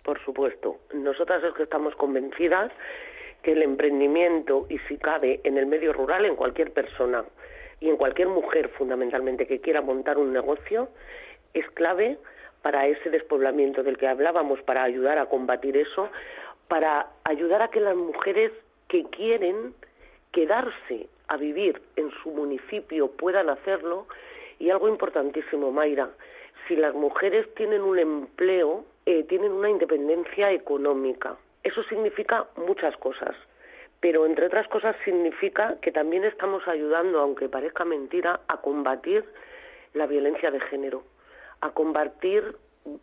Por 0.04 0.20
supuesto. 0.26 0.80
Nosotras 0.94 1.44
es 1.44 1.54
que 1.54 1.64
estamos 1.64 1.96
convencidas 1.96 2.72
que 3.44 3.54
el 3.54 3.64
emprendimiento, 3.64 4.66
y 4.70 4.78
si 4.88 4.98
cabe 4.98 5.42
en 5.44 5.58
el 5.58 5.66
medio 5.66 5.94
rural, 5.94 6.26
en 6.26 6.36
cualquier 6.36 6.72
persona 6.72 7.24
y 7.80 7.90
en 7.90 7.98
cualquier 7.98 8.28
mujer 8.28 8.70
fundamentalmente 8.70 9.48
que 9.48 9.60
quiera 9.60 9.82
montar 9.82 10.18
un 10.18 10.32
negocio, 10.34 10.90
es 11.54 11.70
clave 11.72 12.18
para 12.62 12.88
ese 12.88 13.10
despoblamiento 13.10 13.84
del 13.84 13.98
que 13.98 14.08
hablábamos, 14.08 14.62
para 14.62 14.84
ayudar 14.84 15.18
a 15.18 15.26
combatir 15.26 15.76
eso, 15.78 16.10
para 16.68 17.08
ayudar 17.24 17.62
a 17.62 17.70
que 17.70 17.80
las 17.80 17.96
mujeres 17.96 18.52
que 18.88 19.04
quieren 19.06 19.74
quedarse 20.32 21.08
a 21.28 21.38
vivir 21.38 21.82
en 21.96 22.12
su 22.22 22.30
municipio 22.30 23.10
puedan 23.12 23.50
hacerlo. 23.50 24.08
Y 24.60 24.70
algo 24.70 24.88
importantísimo, 24.88 25.72
Mayra, 25.72 26.10
si 26.68 26.76
las 26.76 26.94
mujeres 26.94 27.54
tienen 27.56 27.82
un 27.82 28.00
empleo, 28.00 28.86
eh, 29.06 29.24
tienen 29.24 29.52
una 29.52 29.70
independencia 29.70 30.52
económica. 30.52 31.38
Eso 31.64 31.84
significa 31.84 32.48
muchas 32.56 32.96
cosas, 32.98 33.36
pero 34.00 34.26
entre 34.26 34.48
otras 34.48 34.68
cosas 34.68 34.96
significa 35.06 35.78
que 35.82 35.92
también 35.92 36.24
estamos 36.24 36.68
ayudando, 36.68 37.20
aunque 37.20 37.50
parezca 37.50 37.86
mentira, 37.86 38.42
a 38.48 38.62
combatir 38.62 39.24
la 39.94 40.08
violencia 40.08 40.52
de 40.52 40.60
género, 40.60 41.04
a 41.62 41.72
combatir 41.72 42.56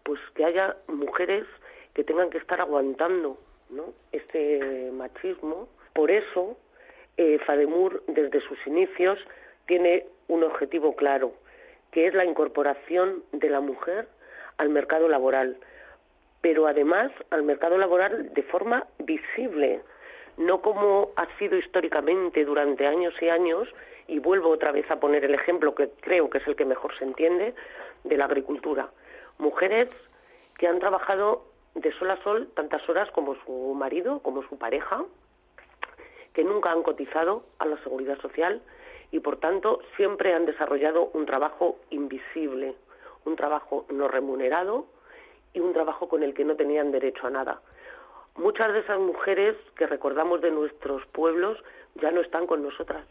pues 0.02 0.20
que 0.34 0.44
haya 0.44 0.76
mujeres 0.88 1.44
que 1.94 2.04
tengan 2.04 2.30
que 2.30 2.38
estar 2.38 2.60
aguantando 2.60 3.38
¿no? 3.70 3.92
este 4.12 4.90
machismo. 4.92 5.68
Por 5.94 6.10
eso, 6.10 6.56
eh, 7.16 7.38
Fademur, 7.46 8.02
desde 8.06 8.40
sus 8.40 8.58
inicios, 8.66 9.18
tiene 9.66 10.06
un 10.28 10.42
objetivo 10.44 10.94
claro, 10.96 11.32
que 11.90 12.06
es 12.06 12.14
la 12.14 12.24
incorporación 12.24 13.22
de 13.32 13.50
la 13.50 13.60
mujer 13.60 14.08
al 14.56 14.68
mercado 14.68 15.08
laboral, 15.08 15.56
pero 16.40 16.66
además 16.66 17.10
al 17.30 17.42
mercado 17.42 17.78
laboral 17.78 18.32
de 18.34 18.42
forma 18.42 18.86
visible, 18.98 19.80
no 20.36 20.60
como 20.60 21.10
ha 21.16 21.26
sido 21.38 21.56
históricamente 21.56 22.44
durante 22.44 22.86
años 22.86 23.14
y 23.20 23.28
años, 23.28 23.68
y 24.06 24.20
vuelvo 24.20 24.50
otra 24.50 24.72
vez 24.72 24.90
a 24.90 25.00
poner 25.00 25.24
el 25.24 25.34
ejemplo 25.34 25.74
que 25.74 25.90
creo 26.00 26.30
que 26.30 26.38
es 26.38 26.46
el 26.46 26.56
que 26.56 26.64
mejor 26.64 26.96
se 26.96 27.04
entiende, 27.04 27.54
de 28.04 28.16
la 28.16 28.26
agricultura. 28.26 28.90
Mujeres 29.38 29.88
que 30.56 30.66
han 30.66 30.78
trabajado 30.78 31.44
de 31.74 31.92
sol 31.92 32.10
a 32.10 32.22
sol 32.22 32.48
tantas 32.54 32.88
horas 32.88 33.10
como 33.10 33.36
su 33.44 33.74
marido, 33.74 34.20
como 34.20 34.42
su 34.42 34.58
pareja, 34.58 35.04
que 36.32 36.44
nunca 36.44 36.70
han 36.70 36.82
cotizado 36.82 37.44
a 37.58 37.66
la 37.66 37.76
seguridad 37.82 38.18
social 38.20 38.62
y 39.10 39.20
por 39.20 39.38
tanto 39.38 39.80
siempre 39.96 40.34
han 40.34 40.46
desarrollado 40.46 41.10
un 41.14 41.26
trabajo 41.26 41.78
invisible, 41.90 42.74
un 43.24 43.36
trabajo 43.36 43.86
no 43.90 44.08
remunerado 44.08 44.86
y 45.52 45.60
un 45.60 45.72
trabajo 45.72 46.08
con 46.08 46.22
el 46.22 46.34
que 46.34 46.44
no 46.44 46.56
tenían 46.56 46.92
derecho 46.92 47.26
a 47.26 47.30
nada. 47.30 47.60
Muchas 48.36 48.72
de 48.72 48.80
esas 48.80 48.98
mujeres 49.00 49.56
que 49.76 49.86
recordamos 49.86 50.40
de 50.40 50.50
nuestros 50.50 51.04
pueblos 51.06 51.58
ya 51.96 52.10
no 52.10 52.20
están 52.20 52.46
con 52.46 52.62
nosotras. 52.62 53.04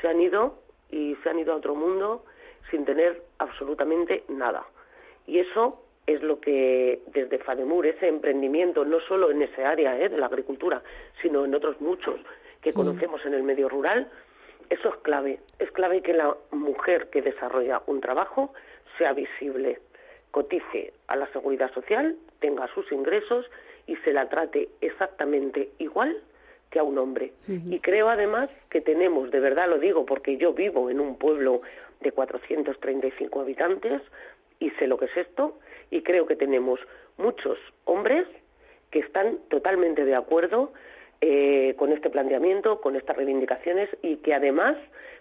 Se 0.00 0.08
han 0.08 0.20
ido 0.20 0.58
y 0.90 1.16
se 1.16 1.28
han 1.28 1.38
ido 1.38 1.52
a 1.52 1.56
otro 1.56 1.74
mundo 1.74 2.24
sin 2.70 2.84
tener 2.84 3.22
absolutamente 3.38 4.24
nada. 4.28 4.64
Y 5.26 5.38
eso 5.38 5.82
es 6.06 6.22
lo 6.22 6.40
que 6.40 7.02
desde 7.08 7.38
Fademur, 7.38 7.86
ese 7.86 8.08
emprendimiento, 8.08 8.84
no 8.84 9.00
solo 9.00 9.30
en 9.30 9.42
ese 9.42 9.64
área 9.64 9.98
¿eh? 10.00 10.08
de 10.08 10.16
la 10.16 10.26
agricultura, 10.26 10.82
sino 11.20 11.44
en 11.44 11.54
otros 11.54 11.78
muchos 11.82 12.18
que 12.62 12.70
mm. 12.70 12.74
conocemos 12.74 13.24
en 13.26 13.34
el 13.34 13.42
medio 13.42 13.68
rural, 13.68 14.10
eso 14.70 14.88
es 14.90 14.96
clave. 15.02 15.40
Es 15.58 15.70
clave 15.72 16.02
que 16.02 16.12
la 16.12 16.36
mujer 16.50 17.08
que 17.10 17.22
desarrolla 17.22 17.82
un 17.86 18.00
trabajo 18.00 18.52
sea 18.96 19.12
visible, 19.12 19.80
cotice 20.30 20.92
a 21.06 21.16
la 21.16 21.26
seguridad 21.32 21.72
social, 21.72 22.16
tenga 22.40 22.68
sus 22.74 22.90
ingresos 22.92 23.46
y 23.86 23.96
se 23.96 24.12
la 24.12 24.28
trate 24.28 24.68
exactamente 24.80 25.70
igual 25.78 26.22
que 26.70 26.78
a 26.78 26.82
un 26.82 26.98
hombre. 26.98 27.32
Y 27.46 27.80
creo 27.80 28.10
además 28.10 28.50
que 28.68 28.82
tenemos, 28.82 29.30
de 29.30 29.40
verdad 29.40 29.68
lo 29.68 29.78
digo 29.78 30.04
porque 30.04 30.36
yo 30.36 30.52
vivo 30.52 30.90
en 30.90 31.00
un 31.00 31.16
pueblo 31.16 31.62
de 32.00 32.12
435 32.12 33.40
habitantes 33.40 34.02
y 34.60 34.70
sé 34.72 34.86
lo 34.86 34.98
que 34.98 35.06
es 35.06 35.16
esto, 35.16 35.58
y 35.90 36.02
creo 36.02 36.26
que 36.26 36.36
tenemos 36.36 36.80
muchos 37.16 37.58
hombres 37.84 38.26
que 38.90 38.98
están 38.98 39.38
totalmente 39.48 40.04
de 40.04 40.14
acuerdo 40.14 40.72
eh, 41.20 41.74
con 41.78 41.92
este 41.92 42.10
planteamiento, 42.10 42.80
con 42.80 42.96
estas 42.96 43.16
reivindicaciones 43.16 43.88
y 44.02 44.16
que 44.16 44.34
además 44.34 44.76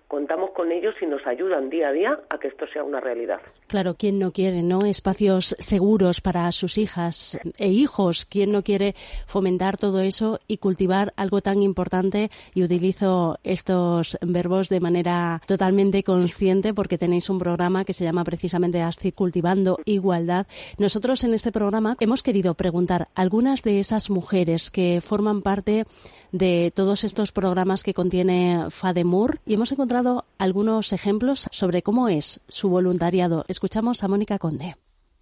contamos 0.07 0.51
con 0.51 0.71
ellos 0.71 0.95
y 1.01 1.05
nos 1.05 1.25
ayudan 1.27 1.69
día 1.69 1.89
a 1.89 1.91
día 1.91 2.19
a 2.29 2.37
que 2.37 2.47
esto 2.47 2.65
sea 2.67 2.83
una 2.83 2.99
realidad. 2.99 3.39
Claro, 3.67 3.95
¿quién 3.95 4.19
no 4.19 4.31
quiere, 4.31 4.63
no? 4.63 4.85
Espacios 4.85 5.55
seguros 5.59 6.21
para 6.21 6.49
sus 6.53 6.77
hijas 6.77 7.37
e 7.57 7.67
hijos. 7.67 8.25
¿Quién 8.25 8.51
no 8.51 8.63
quiere 8.63 8.95
fomentar 9.25 9.77
todo 9.77 9.99
eso 9.99 10.39
y 10.47 10.57
cultivar 10.57 11.13
algo 11.17 11.41
tan 11.41 11.61
importante? 11.61 12.31
Y 12.53 12.63
utilizo 12.63 13.39
estos 13.43 14.17
verbos 14.21 14.69
de 14.69 14.79
manera 14.79 15.41
totalmente 15.45 16.03
consciente 16.03 16.73
porque 16.73 16.97
tenéis 16.97 17.29
un 17.29 17.39
programa 17.39 17.83
que 17.83 17.93
se 17.93 18.05
llama 18.05 18.23
precisamente 18.23 18.81
ASCI 18.81 19.11
Cultivando 19.11 19.79
Igualdad. 19.83 20.47
Nosotros 20.77 21.25
en 21.25 21.33
este 21.33 21.51
programa 21.51 21.97
hemos 21.99 22.23
querido 22.23 22.53
preguntar 22.53 23.09
a 23.13 23.21
algunas 23.21 23.63
de 23.63 23.81
esas 23.81 24.09
mujeres 24.09 24.71
que 24.71 25.01
forman 25.01 25.41
parte 25.41 25.85
de 26.31 26.72
todos 26.75 27.03
estos 27.03 27.31
programas 27.31 27.84
que 27.84 27.93
contiene 27.93 28.65
FADEMUR 28.69 29.39
y 29.46 29.53
hemos 29.55 29.72
encontrado 29.72 30.25
algunos 30.38 30.93
ejemplos 30.93 31.48
sobre 31.51 31.84
cómo 31.84 32.10
es 32.10 32.39
su 32.48 32.69
voluntariado. 32.69 33.46
Escuchamos 33.48 34.03
a 34.03 34.07
Mónica 34.07 34.39
Conde. 34.39 34.75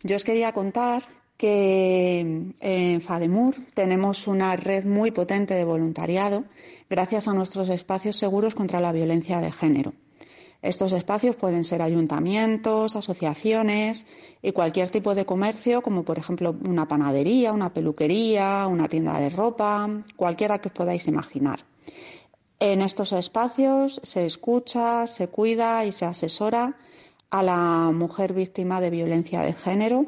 Yo 0.03 0.15
os 0.15 0.23
quería 0.23 0.51
contar 0.51 1.03
que 1.37 2.53
en 2.59 3.01
FADEMUR 3.01 3.55
tenemos 3.73 4.27
una 4.27 4.55
red 4.55 4.85
muy 4.85 5.11
potente 5.11 5.53
de 5.53 5.65
voluntariado 5.65 6.45
gracias 6.89 7.27
a 7.27 7.33
nuestros 7.33 7.69
espacios 7.69 8.15
seguros 8.15 8.55
contra 8.55 8.79
la 8.79 8.91
violencia 8.91 9.39
de 9.39 9.51
género. 9.51 9.93
Estos 10.65 10.93
espacios 10.93 11.35
pueden 11.35 11.63
ser 11.63 11.83
ayuntamientos, 11.83 12.95
asociaciones 12.95 14.07
y 14.41 14.51
cualquier 14.51 14.89
tipo 14.89 15.13
de 15.13 15.23
comercio, 15.23 15.83
como 15.83 16.01
por 16.01 16.17
ejemplo 16.17 16.55
una 16.65 16.87
panadería, 16.87 17.53
una 17.53 17.71
peluquería, 17.71 18.65
una 18.65 18.87
tienda 18.87 19.19
de 19.19 19.29
ropa, 19.29 19.87
cualquiera 20.15 20.57
que 20.57 20.69
os 20.69 20.73
podáis 20.73 21.07
imaginar. 21.07 21.59
En 22.59 22.81
estos 22.81 23.11
espacios 23.13 24.01
se 24.01 24.25
escucha, 24.25 25.05
se 25.05 25.27
cuida 25.27 25.85
y 25.85 25.91
se 25.91 26.05
asesora 26.05 26.75
a 27.29 27.43
la 27.43 27.91
mujer 27.93 28.33
víctima 28.33 28.81
de 28.81 28.89
violencia 28.89 29.41
de 29.41 29.53
género 29.53 30.07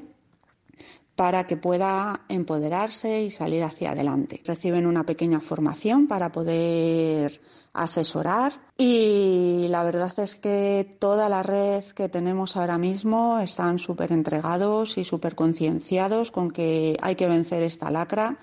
para 1.18 1.48
que 1.48 1.58
pueda 1.58 2.22
empoderarse 2.30 3.24
y 3.24 3.32
salir 3.32 3.64
hacia 3.64 3.92
adelante. 3.92 4.40
Reciben 4.46 4.86
una 4.86 5.04
pequeña 5.04 5.42
formación 5.42 6.06
para 6.08 6.32
poder 6.32 7.42
asesorar 7.74 8.54
y 8.78 9.66
la 9.70 9.84
verdad 9.84 10.14
es 10.20 10.36
que 10.36 10.96
toda 11.00 11.28
la 11.28 11.42
red 11.42 11.84
que 11.96 12.08
tenemos 12.08 12.56
ahora 12.56 12.78
mismo 12.78 13.40
están 13.40 13.80
súper 13.80 14.12
entregados 14.12 15.00
y 15.00 15.04
súper 15.06 15.34
concienciados 15.34 16.30
con 16.30 16.52
que 16.52 16.98
hay 17.02 17.16
que 17.16 17.28
vencer 17.28 17.64
esta 17.64 17.90
lacra 17.90 18.38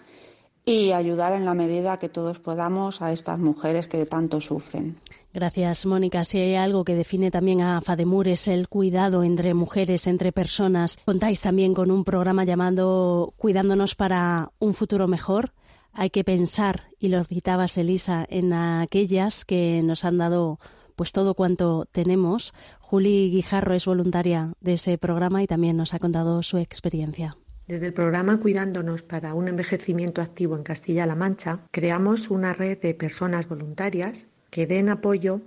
y 0.65 0.93
ayudar 0.93 1.33
en 1.33 1.45
la 1.45 1.55
medida 1.55 1.99
que 1.99 2.09
todos 2.09 2.39
podamos 2.39 3.03
a 3.03 3.13
estas 3.13 3.39
mujeres 3.39 3.87
que 3.87 4.07
tanto 4.07 4.41
sufren. 4.41 4.97
Gracias, 5.33 5.85
Mónica. 5.85 6.25
Si 6.25 6.39
hay 6.39 6.55
algo 6.55 6.85
que 6.85 6.95
define 6.95 7.31
también 7.31 7.61
a 7.61 7.81
FADEMUR 7.81 8.29
es 8.29 8.47
el 8.47 8.69
cuidado 8.69 9.25
entre 9.25 9.53
mujeres, 9.53 10.07
entre 10.07 10.33
personas. 10.33 10.99
Contáis 11.05 11.41
también 11.41 11.75
con 11.75 11.91
un 11.91 12.05
programa 12.05 12.45
llamado 12.45 13.35
Cuidándonos 13.37 13.95
para 13.97 14.53
un 14.61 14.75
futuro 14.75 15.09
mejor. 15.09 15.53
Hay 15.93 16.11
que 16.11 16.25
pensar, 16.25 16.85
y 16.99 17.09
lo 17.09 17.23
citabas, 17.25 17.77
Elisa, 17.79 18.25
en 18.29 18.53
aquellas 18.53 19.45
que 19.45 19.83
nos 19.83 20.05
han 20.05 20.19
dado 20.19 20.61
pues 20.97 21.13
todo 21.13 21.35
cuanto 21.35 21.87
tenemos. 21.91 22.55
Juli 22.81 23.31
Guijarro 23.31 23.75
es 23.75 23.87
voluntaria 23.87 24.53
de 24.61 24.75
ese 24.75 24.99
programa 24.99 25.43
y 25.43 25.47
también 25.47 25.77
nos 25.77 25.95
ha 25.95 25.99
contado 25.99 26.43
su 26.43 26.59
experiencia. 26.59 27.37
Desde 27.67 27.87
el 27.87 27.95
programa 27.95 28.41
Cuidándonos 28.41 29.03
para 29.03 29.33
un 29.33 29.49
envejecimiento 29.49 30.21
activo 30.21 30.55
en 30.55 30.63
Castilla-La 30.63 31.15
Mancha, 31.15 31.61
creamos 31.71 32.29
una 32.29 32.53
red 32.53 32.79
de 32.79 32.93
personas 32.93 33.49
voluntarias 33.49 34.27
que 34.51 34.67
den 34.67 34.91
apoyo 34.91 35.41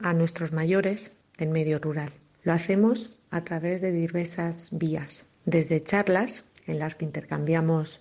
a 0.00 0.14
nuestros 0.14 0.52
mayores 0.52 1.12
en 1.36 1.52
medio 1.52 1.78
rural. 1.78 2.10
Lo 2.42 2.54
hacemos 2.54 3.10
a 3.30 3.44
través 3.44 3.82
de 3.82 3.92
diversas 3.92 4.70
vías, 4.72 5.26
desde 5.44 5.84
charlas 5.84 6.46
en 6.66 6.78
las 6.78 6.94
que 6.94 7.04
intercambiamos 7.04 8.00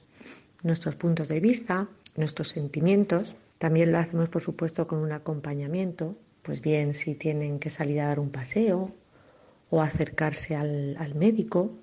nuestros 0.63 0.95
puntos 0.95 1.27
de 1.27 1.41
vista, 1.41 1.89
nuestros 2.15 2.47
sentimientos. 2.47 3.35
También 3.57 3.91
lo 3.91 3.99
hacemos, 3.99 4.29
por 4.29 4.41
supuesto, 4.41 4.87
con 4.87 4.99
un 4.99 5.11
acompañamiento, 5.11 6.15
pues 6.41 6.61
bien 6.61 6.93
si 6.93 7.15
tienen 7.15 7.59
que 7.59 7.69
salir 7.69 7.99
a 7.99 8.07
dar 8.07 8.21
un 8.21 8.31
paseo 8.31 8.93
o 9.69 9.81
acercarse 9.81 10.55
al, 10.55 10.95
al 10.97 11.15
médico 11.15 11.73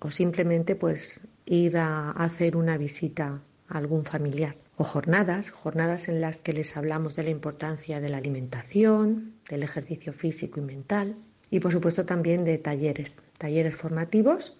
o 0.00 0.10
simplemente 0.10 0.74
pues 0.74 1.26
ir 1.44 1.78
a 1.78 2.10
hacer 2.10 2.56
una 2.56 2.76
visita 2.76 3.42
a 3.68 3.78
algún 3.78 4.04
familiar. 4.04 4.56
O 4.76 4.84
jornadas, 4.84 5.50
jornadas 5.50 6.08
en 6.08 6.20
las 6.20 6.40
que 6.40 6.52
les 6.52 6.76
hablamos 6.76 7.16
de 7.16 7.22
la 7.22 7.30
importancia 7.30 8.00
de 8.00 8.08
la 8.08 8.18
alimentación, 8.18 9.34
del 9.48 9.62
ejercicio 9.62 10.12
físico 10.12 10.60
y 10.60 10.64
mental 10.64 11.16
y 11.50 11.60
por 11.60 11.72
supuesto 11.72 12.04
también 12.04 12.44
de 12.44 12.58
talleres, 12.58 13.16
talleres 13.38 13.74
formativos 13.74 14.58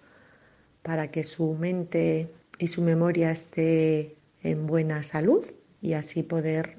para 0.81 1.11
que 1.11 1.23
su 1.23 1.53
mente 1.53 2.31
y 2.57 2.67
su 2.67 2.81
memoria 2.81 3.31
esté 3.31 4.15
en 4.41 4.65
buena 4.65 5.03
salud 5.03 5.45
y 5.81 5.93
así 5.93 6.23
poder 6.23 6.77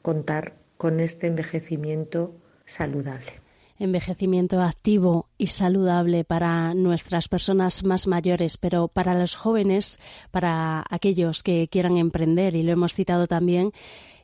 contar 0.00 0.54
con 0.76 1.00
este 1.00 1.26
envejecimiento 1.26 2.34
saludable 2.64 3.47
envejecimiento 3.78 4.60
activo 4.60 5.28
y 5.38 5.48
saludable 5.48 6.24
para 6.24 6.74
nuestras 6.74 7.28
personas 7.28 7.84
más 7.84 8.06
mayores, 8.06 8.56
pero 8.56 8.88
para 8.88 9.14
los 9.14 9.34
jóvenes, 9.34 9.98
para 10.30 10.84
aquellos 10.90 11.42
que 11.42 11.68
quieran 11.68 11.96
emprender, 11.96 12.54
y 12.54 12.62
lo 12.62 12.72
hemos 12.72 12.94
citado 12.94 13.26
también, 13.26 13.72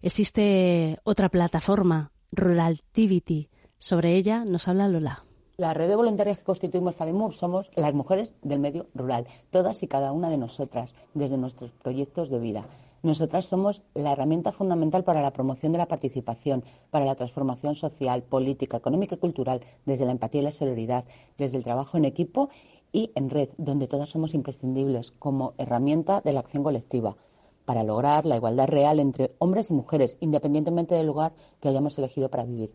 existe 0.02 0.98
otra 1.04 1.28
plataforma, 1.28 2.10
Ruraltivity. 2.32 3.48
Sobre 3.78 4.16
ella 4.16 4.44
nos 4.44 4.68
habla 4.68 4.88
Lola. 4.88 5.24
La 5.56 5.72
red 5.72 5.88
de 5.88 5.94
voluntarias 5.94 6.38
que 6.38 6.44
constituimos 6.44 6.96
FADEMUR 6.96 7.32
somos 7.32 7.70
las 7.76 7.94
mujeres 7.94 8.34
del 8.42 8.58
medio 8.58 8.88
rural, 8.92 9.28
todas 9.50 9.84
y 9.84 9.86
cada 9.86 10.10
una 10.10 10.28
de 10.28 10.36
nosotras, 10.36 10.94
desde 11.14 11.38
nuestros 11.38 11.70
proyectos 11.70 12.28
de 12.28 12.40
vida. 12.40 12.64
Nosotras 13.04 13.44
somos 13.44 13.82
la 13.92 14.12
herramienta 14.12 14.50
fundamental 14.50 15.04
para 15.04 15.20
la 15.20 15.34
promoción 15.34 15.72
de 15.72 15.78
la 15.78 15.88
participación, 15.88 16.64
para 16.88 17.04
la 17.04 17.14
transformación 17.14 17.74
social, 17.74 18.22
política, 18.22 18.78
económica 18.78 19.16
y 19.16 19.18
cultural, 19.18 19.60
desde 19.84 20.06
la 20.06 20.12
empatía 20.12 20.40
y 20.40 20.44
la 20.44 20.52
solidaridad, 20.52 21.04
desde 21.36 21.58
el 21.58 21.64
trabajo 21.64 21.98
en 21.98 22.06
equipo 22.06 22.48
y 22.92 23.12
en 23.14 23.28
red, 23.28 23.50
donde 23.58 23.88
todas 23.88 24.08
somos 24.08 24.32
imprescindibles 24.32 25.12
como 25.18 25.52
herramienta 25.58 26.22
de 26.22 26.32
la 26.32 26.40
acción 26.40 26.62
colectiva 26.62 27.18
para 27.66 27.82
lograr 27.82 28.24
la 28.24 28.36
igualdad 28.36 28.68
real 28.68 28.98
entre 28.98 29.34
hombres 29.38 29.68
y 29.68 29.74
mujeres, 29.74 30.16
independientemente 30.20 30.94
del 30.94 31.06
lugar 31.06 31.34
que 31.60 31.68
hayamos 31.68 31.98
elegido 31.98 32.30
para 32.30 32.44
vivir. 32.44 32.72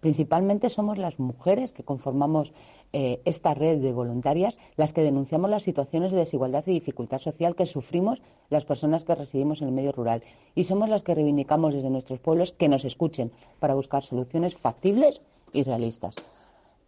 Principalmente 0.00 0.70
somos 0.70 0.98
las 0.98 1.18
mujeres 1.18 1.72
que 1.72 1.84
conformamos 1.84 2.52
eh, 2.92 3.20
esta 3.24 3.54
red 3.54 3.78
de 3.78 3.92
voluntarias 3.92 4.58
las 4.76 4.92
que 4.92 5.02
denunciamos 5.02 5.50
las 5.50 5.62
situaciones 5.62 6.10
de 6.10 6.18
desigualdad 6.18 6.64
y 6.66 6.72
dificultad 6.72 7.18
social 7.18 7.54
que 7.54 7.66
sufrimos 7.66 8.22
las 8.48 8.64
personas 8.64 9.04
que 9.04 9.14
residimos 9.14 9.60
en 9.60 9.68
el 9.68 9.74
medio 9.74 9.92
rural. 9.92 10.22
Y 10.54 10.64
somos 10.64 10.88
las 10.88 11.02
que 11.02 11.14
reivindicamos 11.14 11.74
desde 11.74 11.90
nuestros 11.90 12.18
pueblos 12.18 12.52
que 12.52 12.68
nos 12.68 12.84
escuchen 12.84 13.30
para 13.58 13.74
buscar 13.74 14.02
soluciones 14.02 14.56
factibles 14.56 15.20
y 15.52 15.64
realistas. 15.64 16.14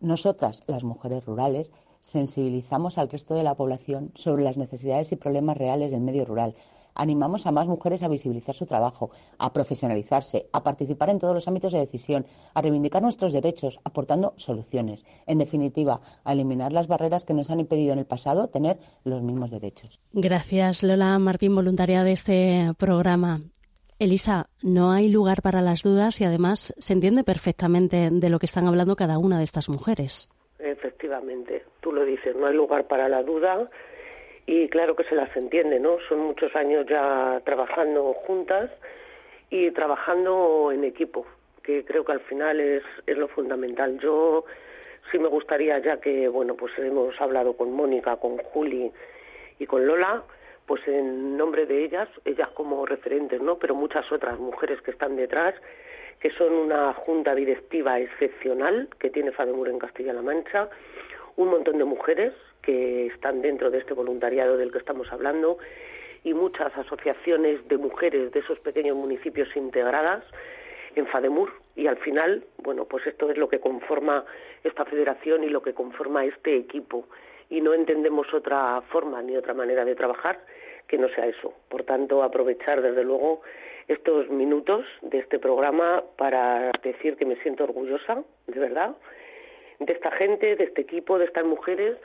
Nosotras, 0.00 0.62
las 0.66 0.82
mujeres 0.82 1.24
rurales, 1.24 1.70
sensibilizamos 2.00 2.98
al 2.98 3.08
resto 3.08 3.34
de 3.34 3.44
la 3.44 3.54
población 3.54 4.10
sobre 4.14 4.42
las 4.42 4.56
necesidades 4.56 5.12
y 5.12 5.16
problemas 5.16 5.56
reales 5.56 5.92
del 5.92 6.00
medio 6.00 6.24
rural 6.24 6.54
animamos 6.94 7.46
a 7.46 7.52
más 7.52 7.66
mujeres 7.66 8.02
a 8.02 8.08
visibilizar 8.08 8.54
su 8.54 8.66
trabajo, 8.66 9.10
a 9.38 9.52
profesionalizarse, 9.52 10.48
a 10.52 10.62
participar 10.62 11.10
en 11.10 11.18
todos 11.18 11.34
los 11.34 11.48
ámbitos 11.48 11.72
de 11.72 11.80
decisión, 11.80 12.26
a 12.54 12.62
reivindicar 12.62 13.02
nuestros 13.02 13.32
derechos, 13.32 13.80
aportando 13.84 14.34
soluciones. 14.36 15.04
En 15.26 15.38
definitiva, 15.38 16.00
a 16.24 16.32
eliminar 16.32 16.72
las 16.72 16.88
barreras 16.88 17.24
que 17.24 17.34
nos 17.34 17.50
han 17.50 17.60
impedido 17.60 17.92
en 17.92 17.98
el 17.98 18.06
pasado 18.06 18.48
tener 18.48 18.78
los 19.04 19.22
mismos 19.22 19.50
derechos. 19.50 20.00
Gracias, 20.12 20.82
Lola 20.82 21.18
Martín, 21.18 21.54
voluntaria 21.54 22.04
de 22.04 22.12
este 22.12 22.72
programa. 22.78 23.40
Elisa, 23.98 24.48
no 24.62 24.90
hay 24.90 25.08
lugar 25.08 25.42
para 25.42 25.62
las 25.62 25.82
dudas 25.82 26.20
y 26.20 26.24
además 26.24 26.74
se 26.76 26.92
entiende 26.92 27.22
perfectamente 27.22 28.08
de 28.10 28.30
lo 28.30 28.40
que 28.40 28.46
están 28.46 28.66
hablando 28.66 28.96
cada 28.96 29.18
una 29.18 29.38
de 29.38 29.44
estas 29.44 29.68
mujeres. 29.68 30.28
Efectivamente, 30.58 31.62
tú 31.80 31.92
lo 31.92 32.04
dices, 32.04 32.34
no 32.34 32.46
hay 32.46 32.54
lugar 32.54 32.88
para 32.88 33.08
la 33.08 33.22
duda 33.22 33.70
y 34.54 34.68
claro 34.68 34.94
que 34.94 35.04
se 35.04 35.14
las 35.14 35.34
entiende, 35.34 35.80
¿no? 35.80 35.96
Son 36.10 36.18
muchos 36.18 36.54
años 36.54 36.84
ya 36.86 37.40
trabajando 37.42 38.12
juntas 38.12 38.70
y 39.48 39.70
trabajando 39.70 40.70
en 40.70 40.84
equipo, 40.84 41.24
que 41.62 41.86
creo 41.86 42.04
que 42.04 42.12
al 42.12 42.20
final 42.20 42.60
es, 42.60 42.82
es 43.06 43.16
lo 43.16 43.28
fundamental. 43.28 43.98
Yo 43.98 44.44
sí 45.10 45.18
me 45.18 45.28
gustaría, 45.28 45.78
ya 45.78 46.02
que, 46.02 46.28
bueno, 46.28 46.54
pues 46.54 46.78
hemos 46.78 47.18
hablado 47.18 47.56
con 47.56 47.72
Mónica, 47.72 48.16
con 48.16 48.36
Juli 48.36 48.92
y 49.58 49.64
con 49.64 49.86
Lola, 49.86 50.22
pues 50.66 50.86
en 50.86 51.34
nombre 51.38 51.64
de 51.64 51.84
ellas, 51.84 52.10
ellas 52.26 52.50
como 52.50 52.84
referentes, 52.84 53.40
¿no? 53.40 53.56
Pero 53.56 53.74
muchas 53.74 54.12
otras 54.12 54.38
mujeres 54.38 54.82
que 54.82 54.90
están 54.90 55.16
detrás, 55.16 55.54
que 56.20 56.30
son 56.32 56.52
una 56.52 56.92
junta 56.92 57.34
directiva 57.34 57.98
excepcional 58.00 58.90
que 58.98 59.08
tiene 59.08 59.32
Fademur 59.32 59.70
en 59.70 59.78
Castilla-La 59.78 60.20
Mancha, 60.20 60.68
un 61.36 61.48
montón 61.48 61.78
de 61.78 61.84
mujeres 61.84 62.34
que 62.62 63.06
están 63.06 63.42
dentro 63.42 63.70
de 63.70 63.78
este 63.78 63.94
voluntariado 63.94 64.56
del 64.56 64.72
que 64.72 64.78
estamos 64.78 65.12
hablando 65.12 65.58
y 66.24 66.34
muchas 66.34 66.76
asociaciones 66.76 67.66
de 67.68 67.76
mujeres 67.76 68.32
de 68.32 68.40
esos 68.40 68.58
pequeños 68.60 68.96
municipios 68.96 69.54
integradas 69.56 70.24
en 70.94 71.06
FADEMUR 71.06 71.50
y 71.74 71.86
al 71.86 71.96
final, 71.96 72.44
bueno, 72.58 72.84
pues 72.84 73.06
esto 73.06 73.30
es 73.30 73.36
lo 73.36 73.48
que 73.48 73.60
conforma 73.60 74.24
esta 74.62 74.84
federación 74.84 75.42
y 75.42 75.48
lo 75.48 75.62
que 75.62 75.74
conforma 75.74 76.24
este 76.24 76.56
equipo 76.56 77.08
y 77.50 77.60
no 77.60 77.74
entendemos 77.74 78.32
otra 78.32 78.80
forma 78.90 79.22
ni 79.22 79.36
otra 79.36 79.54
manera 79.54 79.84
de 79.84 79.94
trabajar 79.94 80.40
que 80.86 80.98
no 80.98 81.08
sea 81.08 81.26
eso. 81.26 81.54
Por 81.68 81.84
tanto, 81.84 82.22
aprovechar 82.22 82.82
desde 82.82 83.04
luego 83.04 83.42
estos 83.88 84.28
minutos 84.30 84.84
de 85.00 85.18
este 85.18 85.38
programa 85.38 86.02
para 86.16 86.70
decir 86.82 87.16
que 87.16 87.26
me 87.26 87.36
siento 87.36 87.64
orgullosa, 87.64 88.22
de 88.46 88.60
verdad, 88.60 88.94
de 89.78 89.92
esta 89.92 90.10
gente, 90.12 90.54
de 90.56 90.64
este 90.64 90.82
equipo, 90.82 91.18
de 91.18 91.24
estas 91.24 91.44
mujeres 91.44 91.96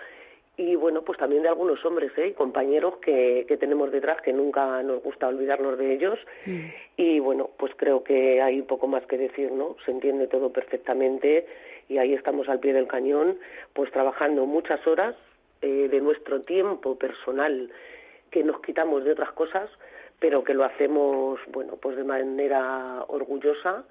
y 0.60 0.76
bueno, 0.76 1.04
pues 1.04 1.20
también 1.20 1.44
de 1.44 1.50
algunos 1.50 1.86
hombres, 1.86 2.12
¿eh? 2.18 2.34
compañeros 2.34 2.98
que, 2.98 3.46
que 3.48 3.58
tenemos 3.58 3.92
detrás, 3.92 4.20
que 4.22 4.34
nunca 4.34 4.82
nos 4.82 5.04
gusta 5.04 5.28
olvidarnos 5.28 5.78
de 5.78 5.94
ellos. 5.94 6.18
Mm. 6.48 6.66
Y 6.98 7.20
bueno, 7.20 7.52
pues 7.58 7.74
creo 7.76 8.04
que 8.04 8.42
hay 8.42 8.64
poco 8.64 8.88
más 8.88 9.06
que 9.06 9.20
decir, 9.20 9.52
¿no? 9.52 9.76
Se 9.86 9.92
entiende 9.92 10.26
todo 10.26 10.52
perfectamente 10.52 11.46
y 11.88 12.00
ahí 12.00 12.16
estamos 12.16 12.50
al 12.50 12.60
pie 12.60 12.74
del 12.74 12.88
cañón, 12.88 13.38
pues 13.74 13.92
trabajando 13.92 14.48
muchas 14.48 14.86
horas 14.88 15.16
eh, 15.62 15.90
de 15.92 16.02
nuestro 16.02 16.42
tiempo 16.42 16.98
personal 16.98 17.70
que 18.32 18.44
nos 18.44 18.60
quitamos 18.62 19.04
de 19.04 19.12
otras 19.12 19.32
cosas, 19.34 19.70
pero 20.20 20.44
que 20.44 20.56
lo 20.56 20.64
hacemos, 20.64 21.40
bueno, 21.50 21.78
pues 21.80 21.96
de 21.98 22.04
manera 22.04 23.06
orgullosa 23.08 23.86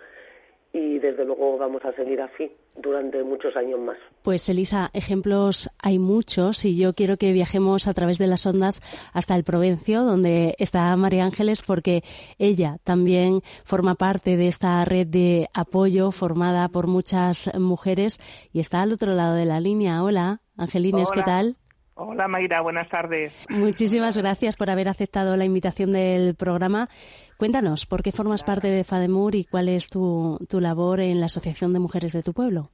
y 0.77 0.99
desde 0.99 1.25
luego 1.25 1.57
vamos 1.57 1.83
a 1.87 1.93
seguir 1.93 2.21
así 2.21 2.53
durante 2.77 3.23
muchos 3.23 3.57
años 3.57 3.81
más. 3.81 3.97
Pues 4.23 4.47
Elisa, 4.51 4.91
ejemplos 4.93 5.71
hay 5.83 5.99
muchos 5.99 6.67
y 6.67 6.77
yo 6.77 6.93
quiero 6.93 7.17
que 7.17 7.33
viajemos 7.33 7.89
a 7.89 7.95
través 7.95 8.19
de 8.19 8.27
las 8.27 8.45
ondas 8.45 8.83
hasta 9.15 9.35
el 9.37 9.45
Provencio, 9.45 10.05
donde 10.05 10.55
está 10.59 10.95
María 10.97 11.25
Ángeles, 11.25 11.63
porque 11.63 12.03
ella 12.39 12.77
también 12.85 13.41
forma 13.65 13.95
parte 13.95 14.37
de 14.37 14.49
esta 14.49 14.85
red 14.85 15.07
de 15.07 15.49
apoyo 15.55 16.11
formada 16.13 16.69
por 16.69 16.89
muchas 16.89 17.51
mujeres 17.59 18.21
y 18.53 18.61
está 18.61 18.83
al 18.83 18.93
otro 18.93 19.15
lado 19.15 19.35
de 19.35 19.47
la 19.47 19.61
línea. 19.61 20.03
Hola, 20.03 20.43
Angelines, 20.59 21.11
¿qué 21.11 21.23
tal? 21.23 21.57
Hola 21.99 22.29
Mayra, 22.29 22.61
buenas 22.61 22.91
tardes. 22.91 23.33
Muchísimas 23.49 24.19
gracias 24.19 24.55
por 24.55 24.69
haber 24.69 24.87
aceptado 24.87 25.35
la 25.35 25.47
invitación 25.47 25.93
del 25.93 26.35
programa. 26.35 26.91
Cuéntanos, 27.39 27.87
¿por 27.87 28.03
qué 28.03 28.13
formas 28.13 28.45
parte 28.45 28.69
de 28.69 28.85
FADEMUR 28.85 29.35
y 29.35 29.45
cuál 29.45 29.71
es 29.71 29.89
tu, 29.89 30.39
tu 30.47 30.61
labor 30.61 31.01
en 31.01 31.21
la 31.21 31.27
Asociación 31.27 31.73
de 31.73 31.79
Mujeres 31.79 32.13
de 32.13 32.23
tu 32.23 32.35
pueblo? 32.35 32.69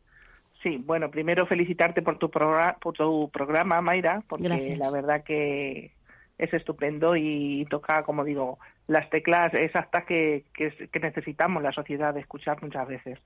Sí, 0.60 0.76
bueno, 0.84 1.08
primero 1.08 1.46
felicitarte 1.46 2.02
por 2.02 2.18
tu, 2.18 2.30
por 2.30 2.94
tu 2.94 3.30
programa, 3.32 3.80
Mayra, 3.80 4.24
porque 4.28 4.76
la 4.76 4.90
verdad 4.90 5.22
que 5.22 5.92
es 6.36 6.52
estupendo 6.52 7.14
y 7.14 7.64
toca, 7.70 8.02
como 8.02 8.24
digo, 8.24 8.58
las 8.88 9.08
teclas 9.08 9.54
exactas 9.54 10.04
que, 10.04 10.46
que, 10.52 10.88
que 10.88 10.98
necesitamos 10.98 11.62
la 11.62 11.70
sociedad 11.70 12.12
de 12.12 12.20
escuchar 12.20 12.60
muchas 12.60 12.88
veces. 12.88 13.20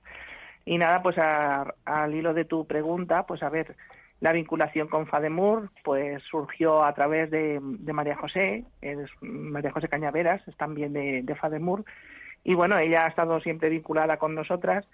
Y 0.63 0.77
nada, 0.77 1.01
pues 1.01 1.17
al 1.17 2.13
hilo 2.13 2.35
de 2.35 2.45
tu 2.45 2.67
pregunta, 2.67 3.25
pues 3.25 3.41
a 3.41 3.49
ver, 3.49 3.75
la 4.19 4.31
vinculación 4.31 4.87
con 4.87 5.07
FADEMUR 5.07 5.69
pues 5.83 6.23
surgió 6.23 6.83
a 6.83 6.93
través 6.93 7.29
de, 7.29 7.59
María 7.59 8.15
José, 8.15 8.65
María 9.21 9.71
José 9.71 9.87
Cañaveras, 9.87 10.45
es 10.47 10.55
también 10.57 10.93
de, 10.93 11.21
de, 11.23 11.35
FADEMUR, 11.35 11.85
y 12.43 12.53
bueno, 12.53 12.77
ella 12.79 13.05
ha 13.05 13.09
estado 13.09 13.39
siempre 13.41 13.69
vinculada 13.69 14.17
con 14.17 14.33
nosotras 14.33 14.85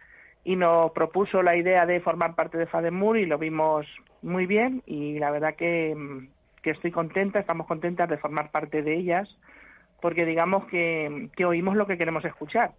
y 0.43 0.55
nos 0.55 0.91
propuso 0.91 1.41
la 1.41 1.55
idea 1.55 1.85
de 1.85 2.01
formar 2.01 2.35
parte 2.35 2.57
de 2.57 2.65
FADEMUR 2.65 3.17
y 3.17 3.25
lo 3.25 3.37
vimos 3.37 3.85
muy 4.21 4.45
bien 4.45 4.83
y 4.85 5.19
la 5.19 5.31
verdad 5.31 5.55
que, 5.55 5.95
que 6.61 6.71
estoy 6.71 6.91
contenta, 6.91 7.39
estamos 7.39 7.67
contentas 7.67 8.09
de 8.09 8.17
formar 8.17 8.51
parte 8.51 8.81
de 8.81 8.95
ellas 8.95 9.29
porque 10.01 10.25
digamos 10.25 10.65
que, 10.65 11.29
que 11.37 11.45
oímos 11.45 11.77
lo 11.77 11.87
que 11.87 11.97
queremos 11.97 12.25
escuchar. 12.25 12.73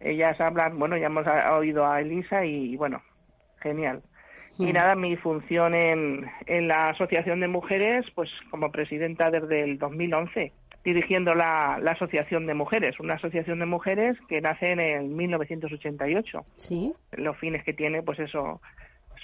Ellas 0.00 0.40
hablan, 0.40 0.76
bueno, 0.76 0.96
ya 0.96 1.06
hemos 1.06 1.24
oído 1.52 1.86
a 1.86 2.00
Elisa 2.00 2.44
y 2.44 2.76
bueno, 2.76 3.00
genial. 3.60 4.02
Y 4.58 4.72
nada, 4.72 4.96
mi 4.96 5.16
función 5.16 5.74
en, 5.74 6.28
en 6.46 6.68
la 6.68 6.88
Asociación 6.88 7.40
de 7.40 7.48
Mujeres, 7.48 8.04
pues 8.14 8.28
como 8.50 8.72
presidenta 8.72 9.30
desde 9.30 9.62
el 9.62 9.78
2011, 9.78 10.52
dirigiendo 10.84 11.34
la, 11.34 11.78
la 11.80 11.92
Asociación 11.92 12.46
de 12.46 12.54
Mujeres, 12.54 12.98
una 12.98 13.14
asociación 13.14 13.60
de 13.60 13.66
mujeres 13.66 14.16
que 14.28 14.40
nace 14.40 14.72
en 14.72 14.80
el 14.80 15.04
1988. 15.08 16.44
Sí. 16.56 16.92
Los 17.12 17.36
fines 17.36 17.62
que 17.62 17.72
tiene, 17.72 18.02
pues 18.02 18.18
eso, 18.18 18.60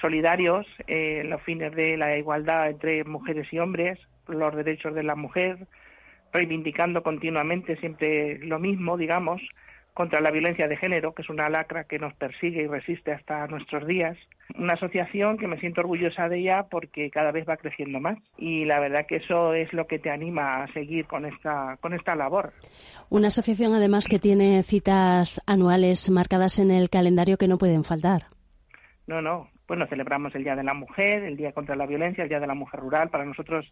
solidarios, 0.01 0.67
eh, 0.87 1.23
los 1.25 1.43
fines 1.43 1.75
de 1.75 1.97
la 1.97 2.17
igualdad 2.17 2.69
entre 2.69 3.05
mujeres 3.05 3.53
y 3.53 3.59
hombres, 3.59 3.99
los 4.29 4.55
derechos 4.55 4.95
de 4.95 5.03
la 5.03 5.17
mujer, 5.17 5.67
reivindicando 6.33 7.03
continuamente 7.03 7.77
siempre 7.77 8.39
lo 8.39 8.59
mismo, 8.59 8.97
digamos, 8.97 9.41
contra 9.95 10.21
la 10.21 10.33
violencia 10.33 10.67
de 10.67 10.77
género, 10.77 11.15
que 11.15 11.23
es 11.23 11.31
una 11.31 11.49
lacra 11.49 11.85
que 11.85 12.01
nos 12.01 12.13
persigue 12.15 12.63
y 12.63 12.67
resiste 12.67 13.13
hasta 13.13 13.47
nuestros 13.47 13.87
días. 13.87 14.19
Una 14.59 14.75
asociación 14.75 15.39
que 15.39 15.47
me 15.47 15.59
siento 15.61 15.81
orgullosa 15.81 16.29
de 16.29 16.41
ella 16.41 16.67
porque 16.69 17.11
cada 17.11 17.31
vez 17.31 17.49
va 17.49 17.57
creciendo 17.57 18.01
más 18.01 18.19
y 18.37 18.65
la 18.65 18.81
verdad 18.81 19.07
que 19.07 19.17
eso 19.17 19.55
es 19.55 19.73
lo 19.73 19.87
que 19.87 20.01
te 20.01 20.11
anima 20.11 20.65
a 20.65 20.73
seguir 20.73 21.07
con 21.07 21.25
esta, 21.25 21.79
con 21.81 21.95
esta 21.95 22.17
labor. 22.17 22.53
Una 23.09 23.29
asociación 23.29 23.73
además 23.73 24.09
que 24.09 24.19
tiene 24.19 24.65
citas 24.65 25.41
anuales 25.47 26.11
marcadas 26.11 26.59
en 26.59 26.73
el 26.73 26.91
calendario 26.91 27.39
que 27.39 27.49
no 27.49 27.57
pueden 27.57 27.85
faltar. 27.85 28.23
No, 29.07 29.23
no. 29.23 29.49
Bueno, 29.67 29.87
celebramos 29.87 30.35
el 30.35 30.45
Día 30.45 30.57
de 30.57 30.65
la 30.65 30.75
Mujer, 30.75 31.23
el 31.23 31.37
Día 31.37 31.53
contra 31.53 31.77
la 31.77 31.87
Violencia, 31.87 32.23
el 32.23 32.29
Día 32.29 32.41
de 32.41 32.47
la 32.47 32.55
Mujer 32.55 32.81
Rural. 32.81 33.09
Para 33.09 33.25
nosotros 33.25 33.65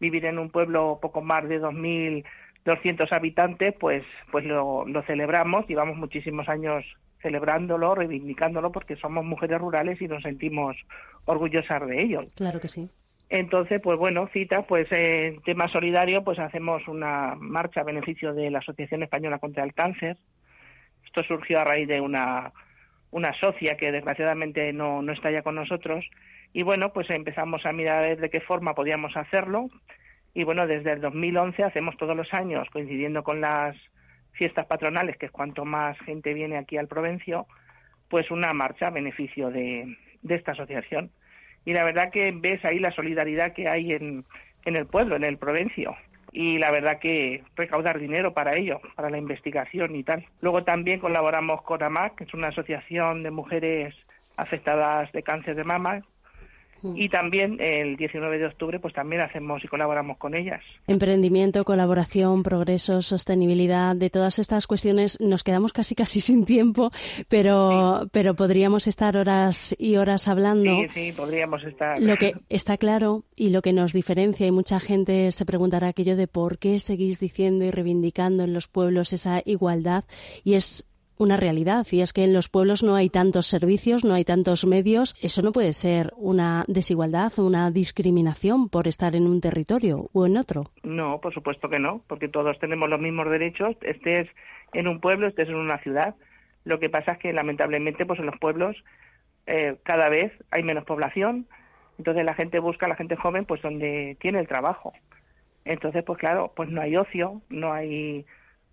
vivir 0.00 0.24
en 0.24 0.38
un 0.38 0.50
pueblo 0.50 0.98
poco 1.00 1.22
más 1.22 1.48
de 1.48 1.60
2.000 1.60 2.24
200 2.66 3.10
habitantes, 3.12 3.74
pues, 3.80 4.04
pues 4.30 4.44
lo, 4.44 4.84
lo 4.86 5.02
celebramos, 5.04 5.66
llevamos 5.66 5.96
muchísimos 5.96 6.48
años 6.48 6.84
celebrándolo, 7.22 7.94
reivindicándolo, 7.94 8.70
porque 8.70 8.96
somos 8.96 9.24
mujeres 9.24 9.58
rurales 9.58 10.00
y 10.02 10.08
nos 10.08 10.22
sentimos 10.22 10.76
orgullosas 11.24 11.86
de 11.86 12.02
ello. 12.02 12.20
Claro 12.34 12.60
que 12.60 12.68
sí. 12.68 12.90
Entonces, 13.28 13.80
pues 13.82 13.98
bueno, 13.98 14.28
cita, 14.32 14.62
pues 14.62 14.86
en 14.92 15.40
tema 15.42 15.68
solidario, 15.68 16.22
pues 16.22 16.38
hacemos 16.38 16.86
una 16.86 17.34
marcha 17.36 17.80
a 17.80 17.84
beneficio 17.84 18.34
de 18.34 18.50
la 18.50 18.58
Asociación 18.58 19.02
Española 19.02 19.38
contra 19.38 19.64
el 19.64 19.74
Cáncer. 19.74 20.16
Esto 21.04 21.22
surgió 21.24 21.58
a 21.58 21.64
raíz 21.64 21.88
de 21.88 22.00
una, 22.00 22.52
una 23.10 23.32
socia 23.40 23.76
que 23.76 23.90
desgraciadamente 23.90 24.72
no, 24.72 25.02
no 25.02 25.12
está 25.12 25.30
ya 25.30 25.42
con 25.42 25.56
nosotros. 25.56 26.04
Y 26.52 26.62
bueno, 26.62 26.92
pues 26.92 27.10
empezamos 27.10 27.66
a 27.66 27.72
mirar 27.72 28.16
de 28.16 28.30
qué 28.30 28.40
forma 28.40 28.74
podíamos 28.74 29.16
hacerlo. 29.16 29.66
Y 30.36 30.44
bueno, 30.44 30.66
desde 30.66 30.92
el 30.92 31.00
2011 31.00 31.64
hacemos 31.64 31.96
todos 31.96 32.14
los 32.14 32.34
años, 32.34 32.68
coincidiendo 32.70 33.24
con 33.24 33.40
las 33.40 33.74
fiestas 34.32 34.66
patronales, 34.66 35.16
que 35.16 35.24
es 35.24 35.32
cuanto 35.32 35.64
más 35.64 35.98
gente 36.00 36.34
viene 36.34 36.58
aquí 36.58 36.76
al 36.76 36.88
Provencio, 36.88 37.46
pues 38.10 38.30
una 38.30 38.52
marcha 38.52 38.88
a 38.88 38.90
beneficio 38.90 39.50
de, 39.50 39.96
esta 40.28 40.52
asociación. 40.52 41.10
Y 41.64 41.72
la 41.72 41.84
verdad 41.84 42.10
que 42.12 42.32
ves 42.36 42.62
ahí 42.66 42.78
la 42.78 42.90
solidaridad 42.90 43.54
que 43.54 43.66
hay 43.66 43.92
en, 43.92 44.26
en 44.66 44.76
el 44.76 44.84
pueblo, 44.84 45.16
en 45.16 45.24
el 45.24 45.38
Provencio. 45.38 45.96
Y 46.32 46.58
la 46.58 46.70
verdad 46.70 46.98
que 46.98 47.42
recaudar 47.56 47.98
dinero 47.98 48.34
para 48.34 48.56
ello, 48.56 48.82
para 48.94 49.08
la 49.08 49.16
investigación 49.16 49.96
y 49.96 50.04
tal. 50.04 50.26
Luego 50.42 50.64
también 50.64 51.00
colaboramos 51.00 51.62
con 51.62 51.82
AMAC, 51.82 52.16
que 52.16 52.24
es 52.24 52.34
una 52.34 52.48
asociación 52.48 53.22
de 53.22 53.30
mujeres 53.30 53.94
afectadas 54.36 55.10
de 55.12 55.22
cáncer 55.22 55.56
de 55.56 55.64
mama, 55.64 56.02
y 56.94 57.08
también 57.08 57.60
el 57.60 57.96
19 57.96 58.38
de 58.38 58.46
octubre 58.46 58.78
pues 58.78 58.94
también 58.94 59.22
hacemos 59.22 59.64
y 59.64 59.68
colaboramos 59.68 60.18
con 60.18 60.34
ellas. 60.34 60.62
Emprendimiento, 60.86 61.64
colaboración, 61.64 62.42
progreso, 62.42 63.02
sostenibilidad, 63.02 63.96
de 63.96 64.10
todas 64.10 64.38
estas 64.38 64.66
cuestiones 64.66 65.18
nos 65.20 65.42
quedamos 65.42 65.72
casi 65.72 65.94
casi 65.94 66.20
sin 66.20 66.44
tiempo, 66.44 66.90
pero 67.28 68.08
pero 68.12 68.34
podríamos 68.34 68.86
estar 68.86 69.16
horas 69.16 69.74
y 69.78 69.96
horas 69.96 70.28
hablando. 70.28 70.70
Sí, 70.70 70.88
sí, 70.94 71.12
podríamos 71.16 71.62
estar. 71.64 72.00
Lo 72.00 72.16
que 72.16 72.34
está 72.48 72.76
claro 72.76 73.24
y 73.34 73.50
lo 73.50 73.62
que 73.62 73.72
nos 73.72 73.92
diferencia 73.92 74.46
y 74.46 74.50
mucha 74.50 74.80
gente 74.80 75.32
se 75.32 75.46
preguntará 75.46 75.88
aquello 75.88 76.16
de 76.16 76.26
por 76.26 76.58
qué 76.58 76.78
seguís 76.78 77.20
diciendo 77.20 77.64
y 77.64 77.70
reivindicando 77.70 78.44
en 78.44 78.52
los 78.52 78.68
pueblos 78.68 79.12
esa 79.12 79.42
igualdad 79.44 80.04
y 80.44 80.54
es 80.54 80.86
una 81.18 81.36
realidad 81.36 81.86
y 81.90 82.00
es 82.00 82.12
que 82.12 82.24
en 82.24 82.32
los 82.32 82.48
pueblos 82.48 82.82
no 82.82 82.94
hay 82.94 83.08
tantos 83.08 83.46
servicios, 83.46 84.04
no 84.04 84.14
hay 84.14 84.24
tantos 84.24 84.66
medios. 84.66 85.14
Eso 85.20 85.42
no 85.42 85.52
puede 85.52 85.72
ser 85.72 86.12
una 86.16 86.64
desigualdad, 86.68 87.32
una 87.38 87.70
discriminación 87.70 88.68
por 88.68 88.88
estar 88.88 89.16
en 89.16 89.26
un 89.26 89.40
territorio 89.40 90.10
o 90.12 90.26
en 90.26 90.36
otro. 90.36 90.64
No, 90.82 91.20
por 91.20 91.32
supuesto 91.32 91.68
que 91.68 91.78
no, 91.78 92.02
porque 92.06 92.28
todos 92.28 92.58
tenemos 92.58 92.88
los 92.88 93.00
mismos 93.00 93.30
derechos, 93.30 93.76
estés 93.82 94.28
en 94.72 94.88
un 94.88 95.00
pueblo, 95.00 95.26
estés 95.26 95.48
en 95.48 95.56
una 95.56 95.78
ciudad. 95.78 96.14
Lo 96.64 96.78
que 96.78 96.90
pasa 96.90 97.12
es 97.12 97.18
que 97.18 97.32
lamentablemente 97.32 98.06
pues 98.06 98.18
en 98.18 98.26
los 98.26 98.38
pueblos 98.38 98.76
eh, 99.46 99.76
cada 99.84 100.08
vez 100.08 100.32
hay 100.50 100.62
menos 100.62 100.84
población, 100.84 101.46
entonces 101.98 102.24
la 102.24 102.34
gente 102.34 102.58
busca, 102.58 102.88
la 102.88 102.96
gente 102.96 103.16
joven, 103.16 103.44
pues 103.44 103.62
donde 103.62 104.16
tiene 104.20 104.40
el 104.40 104.48
trabajo. 104.48 104.92
Entonces, 105.64 106.04
pues 106.04 106.18
claro, 106.18 106.52
pues 106.54 106.68
no 106.70 106.80
hay 106.80 106.96
ocio, 106.96 107.42
no 107.48 107.72
hay 107.72 108.24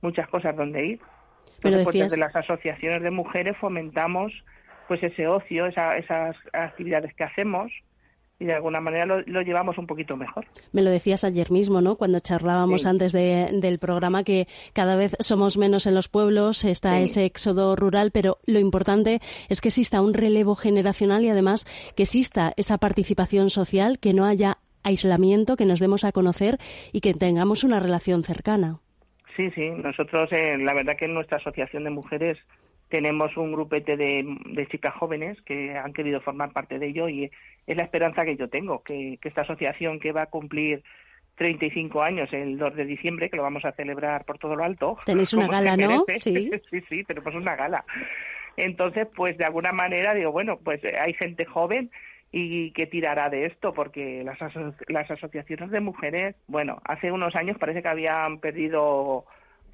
muchas 0.01 0.27
cosas 0.27 0.55
donde 0.55 0.85
ir. 0.85 0.99
Pero 1.63 1.83
pues 1.83 1.95
desde 1.95 2.17
las 2.17 2.35
asociaciones 2.35 3.01
de 3.01 3.09
mujeres 3.09 3.57
fomentamos 3.57 4.31
pues 4.87 5.01
ese 5.01 5.27
ocio, 5.27 5.65
esas 5.65 6.35
actividades 6.51 7.13
que 7.15 7.23
hacemos 7.23 7.71
y 8.39 8.45
de 8.45 8.53
alguna 8.53 8.81
manera 8.81 9.05
lo, 9.05 9.41
llevamos 9.41 9.77
un 9.77 9.87
poquito 9.87 10.17
mejor. 10.17 10.45
Me 10.73 10.81
lo 10.81 10.89
decías 10.89 11.23
ayer 11.23 11.49
mismo, 11.51 11.81
¿no? 11.81 11.95
Cuando 11.95 12.19
charlábamos 12.19 12.85
antes 12.85 13.13
del 13.13 13.79
programa 13.79 14.23
que 14.23 14.47
cada 14.73 14.95
vez 14.95 15.15
somos 15.19 15.57
menos 15.57 15.87
en 15.87 15.95
los 15.95 16.09
pueblos, 16.09 16.65
está 16.65 16.99
ese 16.99 17.25
éxodo 17.25 17.75
rural, 17.75 18.11
pero 18.11 18.39
lo 18.45 18.59
importante 18.59 19.21
es 19.49 19.61
que 19.61 19.69
exista 19.69 20.01
un 20.01 20.13
relevo 20.13 20.55
generacional 20.55 21.23
y 21.23 21.29
además 21.29 21.65
que 21.95 22.03
exista 22.03 22.53
esa 22.57 22.77
participación 22.77 23.49
social, 23.49 23.99
que 23.99 24.13
no 24.13 24.25
haya 24.25 24.57
aislamiento, 24.83 25.55
que 25.55 25.65
nos 25.65 25.79
demos 25.79 26.03
a 26.03 26.11
conocer 26.11 26.57
y 26.91 26.99
que 26.99 27.13
tengamos 27.13 27.63
una 27.63 27.79
relación 27.79 28.23
cercana. 28.23 28.79
Sí, 29.35 29.49
sí, 29.51 29.69
nosotros 29.69 30.31
eh, 30.31 30.57
la 30.57 30.73
verdad 30.73 30.95
que 30.97 31.05
en 31.05 31.13
nuestra 31.13 31.37
asociación 31.37 31.83
de 31.83 31.89
mujeres 31.89 32.37
tenemos 32.89 33.35
un 33.37 33.51
grupete 33.51 33.97
de, 33.97 34.23
de, 34.45 34.67
chicas 34.67 34.93
jóvenes 34.93 35.41
que 35.41 35.75
han 35.75 35.93
querido 35.93 36.21
formar 36.21 36.51
parte 36.51 36.77
de 36.77 36.87
ello 36.87 37.09
y 37.09 37.31
es 37.65 37.75
la 37.75 37.83
esperanza 37.83 38.23
que 38.23 38.35
yo 38.35 38.49
tengo, 38.49 38.83
que, 38.83 39.17
esta 39.23 39.41
asociación 39.41 39.99
que 39.99 40.11
va 40.11 40.23
a 40.23 40.27
cumplir 40.27 40.83
35 41.35 42.03
años 42.03 42.29
el 42.31 42.57
2 42.59 42.75
de 42.75 42.85
diciembre, 42.85 43.31
que 43.31 43.37
lo 43.37 43.41
vamos 43.41 43.65
a 43.65 43.71
celebrar 43.71 44.25
por 44.25 44.37
todo 44.37 44.55
lo 44.55 44.63
alto. 44.63 44.97
Tenéis 45.05 45.33
una 45.33 45.47
gala, 45.47 45.75
¿no? 45.75 46.05
Sí. 46.13 46.51
sí, 46.69 46.81
sí, 46.87 47.03
tenemos 47.03 47.33
una 47.33 47.55
gala. 47.55 47.83
Entonces, 48.57 49.07
pues 49.15 49.37
de 49.39 49.45
alguna 49.45 49.71
manera 49.71 50.13
digo, 50.13 50.31
bueno, 50.31 50.59
pues 50.63 50.83
eh, 50.83 50.93
hay 50.99 51.13
gente 51.13 51.45
joven 51.45 51.89
y 52.35 52.71
que 52.71 52.87
tirará 52.87 53.29
de 53.29 53.45
esto, 53.45 53.73
porque 53.75 54.23
las, 54.23 54.39
las 54.87 55.11
asociaciones 55.11 55.69
de 55.69 55.79
mujeres, 55.79 56.35
bueno, 56.47 56.81
hace 56.83 57.11
unos 57.11 57.35
años 57.35 57.59
parece 57.59 57.83
que 57.83 57.87
habían 57.87 58.39
perdido 58.39 59.25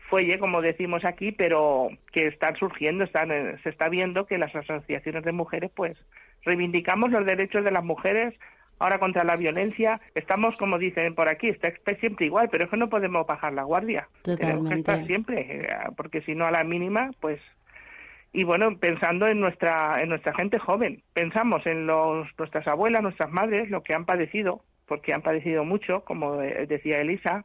fuelle, 0.09 0.39
como 0.39 0.61
decimos 0.61 1.05
aquí, 1.05 1.31
pero 1.31 1.87
que 2.11 2.27
están 2.27 2.57
surgiendo, 2.57 3.05
están, 3.05 3.31
eh, 3.31 3.55
se 3.63 3.69
está 3.69 3.87
viendo 3.87 4.25
que 4.25 4.37
las 4.37 4.53
asociaciones 4.53 5.23
de 5.23 5.31
mujeres, 5.31 5.71
pues, 5.73 5.97
reivindicamos 6.43 7.11
los 7.11 7.25
derechos 7.25 7.63
de 7.63 7.71
las 7.71 7.83
mujeres 7.83 8.33
ahora 8.77 8.99
contra 8.99 9.23
la 9.23 9.37
violencia. 9.37 10.01
Estamos, 10.13 10.57
como 10.57 10.77
dicen 10.77 11.15
por 11.15 11.29
aquí, 11.29 11.47
está, 11.47 11.71
siempre 12.01 12.25
igual, 12.25 12.49
pero 12.51 12.65
es 12.65 12.69
que 12.69 12.77
no 12.77 12.89
podemos 12.89 13.25
bajar 13.25 13.53
la 13.53 13.63
guardia. 13.63 14.09
Tenemos 14.23 14.67
que 14.67 14.79
estar 14.79 15.05
siempre, 15.05 15.63
eh, 15.63 15.67
porque 15.95 16.21
si 16.23 16.35
no 16.35 16.45
a 16.45 16.51
la 16.51 16.65
mínima, 16.65 17.11
pues 17.21 17.39
y 18.31 18.43
bueno, 18.43 18.77
pensando 18.77 19.27
en 19.27 19.39
nuestra 19.39 20.01
en 20.01 20.09
nuestra 20.09 20.33
gente 20.33 20.59
joven, 20.59 21.01
pensamos 21.13 21.65
en 21.65 21.87
los 21.87 22.27
nuestras 22.37 22.67
abuelas, 22.67 23.01
nuestras 23.01 23.31
madres, 23.31 23.69
lo 23.69 23.81
que 23.81 23.93
han 23.93 24.05
padecido, 24.05 24.61
porque 24.85 25.13
han 25.13 25.21
padecido 25.21 25.65
mucho, 25.65 26.03
como 26.05 26.41
eh, 26.41 26.65
decía 26.67 27.01
Elisa, 27.01 27.43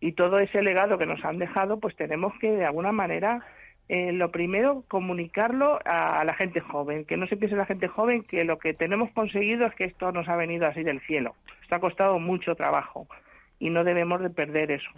y 0.00 0.12
todo 0.12 0.38
ese 0.38 0.62
legado 0.62 0.98
que 0.98 1.06
nos 1.06 1.24
han 1.24 1.38
dejado, 1.38 1.80
pues 1.80 1.96
tenemos 1.96 2.34
que 2.38 2.50
de 2.50 2.66
alguna 2.66 2.92
manera 2.92 3.46
eh, 3.88 4.12
lo 4.12 4.32
primero 4.32 4.84
comunicarlo 4.88 5.78
a, 5.84 6.24
la 6.24 6.34
gente 6.34 6.60
joven, 6.60 7.04
que 7.04 7.16
no 7.16 7.26
se 7.28 7.36
piense 7.36 7.56
la 7.56 7.66
gente 7.66 7.86
joven 7.86 8.24
que 8.24 8.44
lo 8.44 8.58
que 8.58 8.74
tenemos 8.74 9.10
conseguido 9.12 9.66
es 9.66 9.74
que 9.74 9.84
esto 9.84 10.10
nos 10.10 10.28
ha 10.28 10.36
venido 10.36 10.66
así 10.66 10.82
del 10.82 11.00
cielo. 11.02 11.34
Esto 11.62 11.76
ha 11.76 11.80
costado 11.80 12.18
mucho 12.18 12.56
trabajo 12.56 13.06
y 13.60 13.70
no 13.70 13.84
debemos 13.84 14.20
de 14.20 14.30
perder 14.30 14.72
eso. 14.72 14.90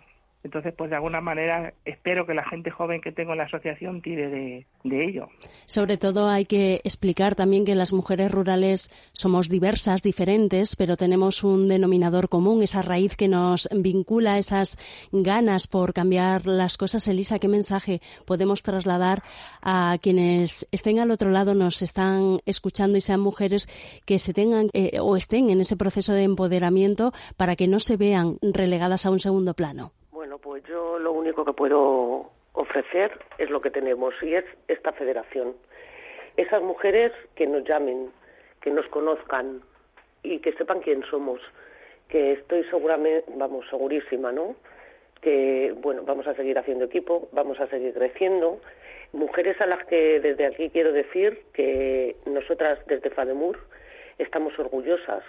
Entonces, 0.45 0.73
pues 0.77 0.91
de 0.91 0.97
alguna 0.97 1.21
manera 1.21 1.75
espero 1.85 2.25
que 2.25 2.33
la 2.33 2.45
gente 2.45 2.71
joven 2.71 3.01
que 3.01 3.11
tengo 3.11 3.33
en 3.33 3.39
la 3.39 3.45
asociación 3.45 4.01
tire 4.01 4.29
de, 4.29 4.67
ello. 4.85 5.29
Sobre 5.67 5.97
todo 5.97 6.29
hay 6.29 6.45
que 6.47 6.81
explicar 6.85 7.35
también 7.35 7.65
que 7.65 7.75
las 7.75 7.93
mujeres 7.93 8.31
rurales 8.31 8.91
somos 9.13 9.49
diversas, 9.49 10.03
diferentes, 10.03 10.77
pero 10.77 10.97
tenemos 10.97 11.45
un 11.45 11.69
denominador 11.69 12.29
común, 12.29 12.63
esa 12.63 12.83
raíz 12.83 13.17
que 13.17 13.29
nos 13.29 13.69
vincula, 13.73 14.39
esas 14.39 14.79
ganas 15.13 15.67
por 15.67 15.93
cambiar 15.93 16.47
las 16.47 16.79
cosas. 16.79 17.07
Elisa, 17.09 17.39
¿qué 17.39 17.49
mensaje 17.49 18.01
podemos 18.25 18.63
trasladar 18.63 19.23
a 19.61 19.99
quienes 20.01 20.67
estén 20.73 21.01
al 21.01 21.11
otro 21.11 21.31
lado, 21.31 21.55
nos 21.55 21.83
están 21.83 22.39
escuchando 22.47 22.97
y 22.97 23.01
sean 23.01 23.21
mujeres 23.21 23.69
que 24.07 24.19
se 24.19 24.33
tengan 24.33 24.71
eh, 24.73 24.99
o 25.01 25.17
estén 25.17 25.51
en 25.51 25.61
ese 25.61 25.77
proceso 25.77 26.13
de 26.13 26.23
empoderamiento 26.23 27.13
para 27.37 27.57
que 27.57 27.69
no 27.69 27.81
se 27.81 27.97
vean 27.97 28.39
relegadas 28.41 29.05
a 29.05 29.11
un 29.11 29.19
segundo 29.19 29.55
plano? 29.55 29.93
Pues 30.43 30.63
yo 30.65 30.99
lo 30.99 31.13
único 31.13 31.45
que 31.45 31.53
puedo 31.53 32.31
ofrecer 32.53 33.13
es 33.39 33.51
lo 33.51 33.61
que 33.61 33.71
tenemos 33.71 34.15
y 34.23 34.35
es 34.35 34.45
esta 34.69 34.93
federación. 34.93 35.55
Esas 36.37 36.63
mujeres 36.63 37.13
que 37.35 37.47
nos 37.47 37.65
llamen, 37.65 38.11
que 38.61 38.71
nos 38.71 38.87
conozcan 38.89 39.63
y 40.23 40.39
que 40.41 40.53
sepan 40.53 40.81
quién 40.81 41.03
somos, 41.05 41.41
que 42.09 42.33
estoy 42.33 42.65
seguramente, 42.65 43.31
vamos, 43.37 43.67
segurísima, 43.69 44.33
¿no? 44.33 44.57
Que, 45.21 45.75
bueno, 45.81 46.03
vamos 46.05 46.27
a 46.27 46.35
seguir 46.35 46.59
haciendo 46.59 46.85
equipo, 46.85 47.29
vamos 47.33 47.61
a 47.61 47.67
seguir 47.69 47.93
creciendo. 47.95 48.61
Mujeres 49.13 49.61
a 49.61 49.67
las 49.67 49.85
que 49.87 50.21
desde 50.21 50.47
aquí 50.47 50.71
quiero 50.71 50.93
decir 50.93 51.43
que 51.53 52.17
nosotras 52.27 52.79
desde 52.87 53.11
FADEMUR 53.11 53.59
estamos 54.19 54.59
orgullosas 54.59 55.25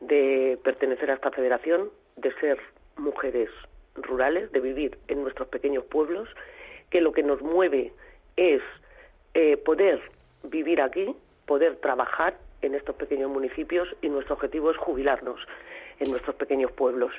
de 0.00 0.58
pertenecer 0.62 1.10
a 1.10 1.14
esta 1.14 1.30
federación, 1.30 1.90
de 2.16 2.32
ser 2.34 2.58
mujeres 2.96 3.48
rurales, 3.94 4.50
de 4.52 4.60
vivir 4.60 4.98
en 5.08 5.22
nuestros 5.22 5.48
pequeños 5.48 5.84
pueblos, 5.84 6.28
que 6.90 7.00
lo 7.00 7.12
que 7.12 7.22
nos 7.22 7.42
mueve 7.42 7.92
es 8.36 8.62
eh, 9.34 9.56
poder 9.56 10.00
vivir 10.42 10.80
aquí, 10.80 11.14
poder 11.46 11.76
trabajar 11.76 12.36
en 12.62 12.74
estos 12.74 12.96
pequeños 12.96 13.30
municipios 13.30 13.88
y 14.00 14.08
nuestro 14.08 14.34
objetivo 14.34 14.70
es 14.70 14.76
jubilarnos 14.76 15.40
en 16.00 16.10
nuestros 16.10 16.36
pequeños 16.36 16.72
pueblos. 16.72 17.12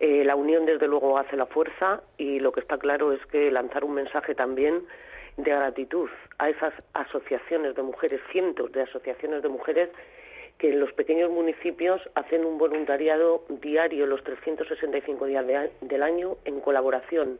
Eh, 0.00 0.24
la 0.24 0.36
unión, 0.36 0.66
desde 0.66 0.88
luego, 0.88 1.18
hace 1.18 1.36
la 1.36 1.46
fuerza 1.46 2.02
y 2.18 2.40
lo 2.40 2.52
que 2.52 2.60
está 2.60 2.78
claro 2.78 3.12
es 3.12 3.24
que 3.26 3.50
lanzar 3.50 3.84
un 3.84 3.94
mensaje 3.94 4.34
también 4.34 4.82
de 5.36 5.50
gratitud 5.50 6.08
a 6.38 6.48
esas 6.48 6.74
asociaciones 6.94 7.74
de 7.74 7.82
mujeres, 7.82 8.20
cientos 8.30 8.72
de 8.72 8.82
asociaciones 8.82 9.42
de 9.42 9.48
mujeres 9.48 9.90
que 10.58 10.72
los 10.72 10.92
pequeños 10.92 11.30
municipios 11.30 12.00
hacen 12.14 12.44
un 12.44 12.58
voluntariado 12.58 13.44
diario 13.48 14.06
los 14.06 14.22
365 14.24 15.26
días 15.26 15.44
del 15.80 16.02
año 16.02 16.36
en 16.44 16.60
colaboración 16.60 17.38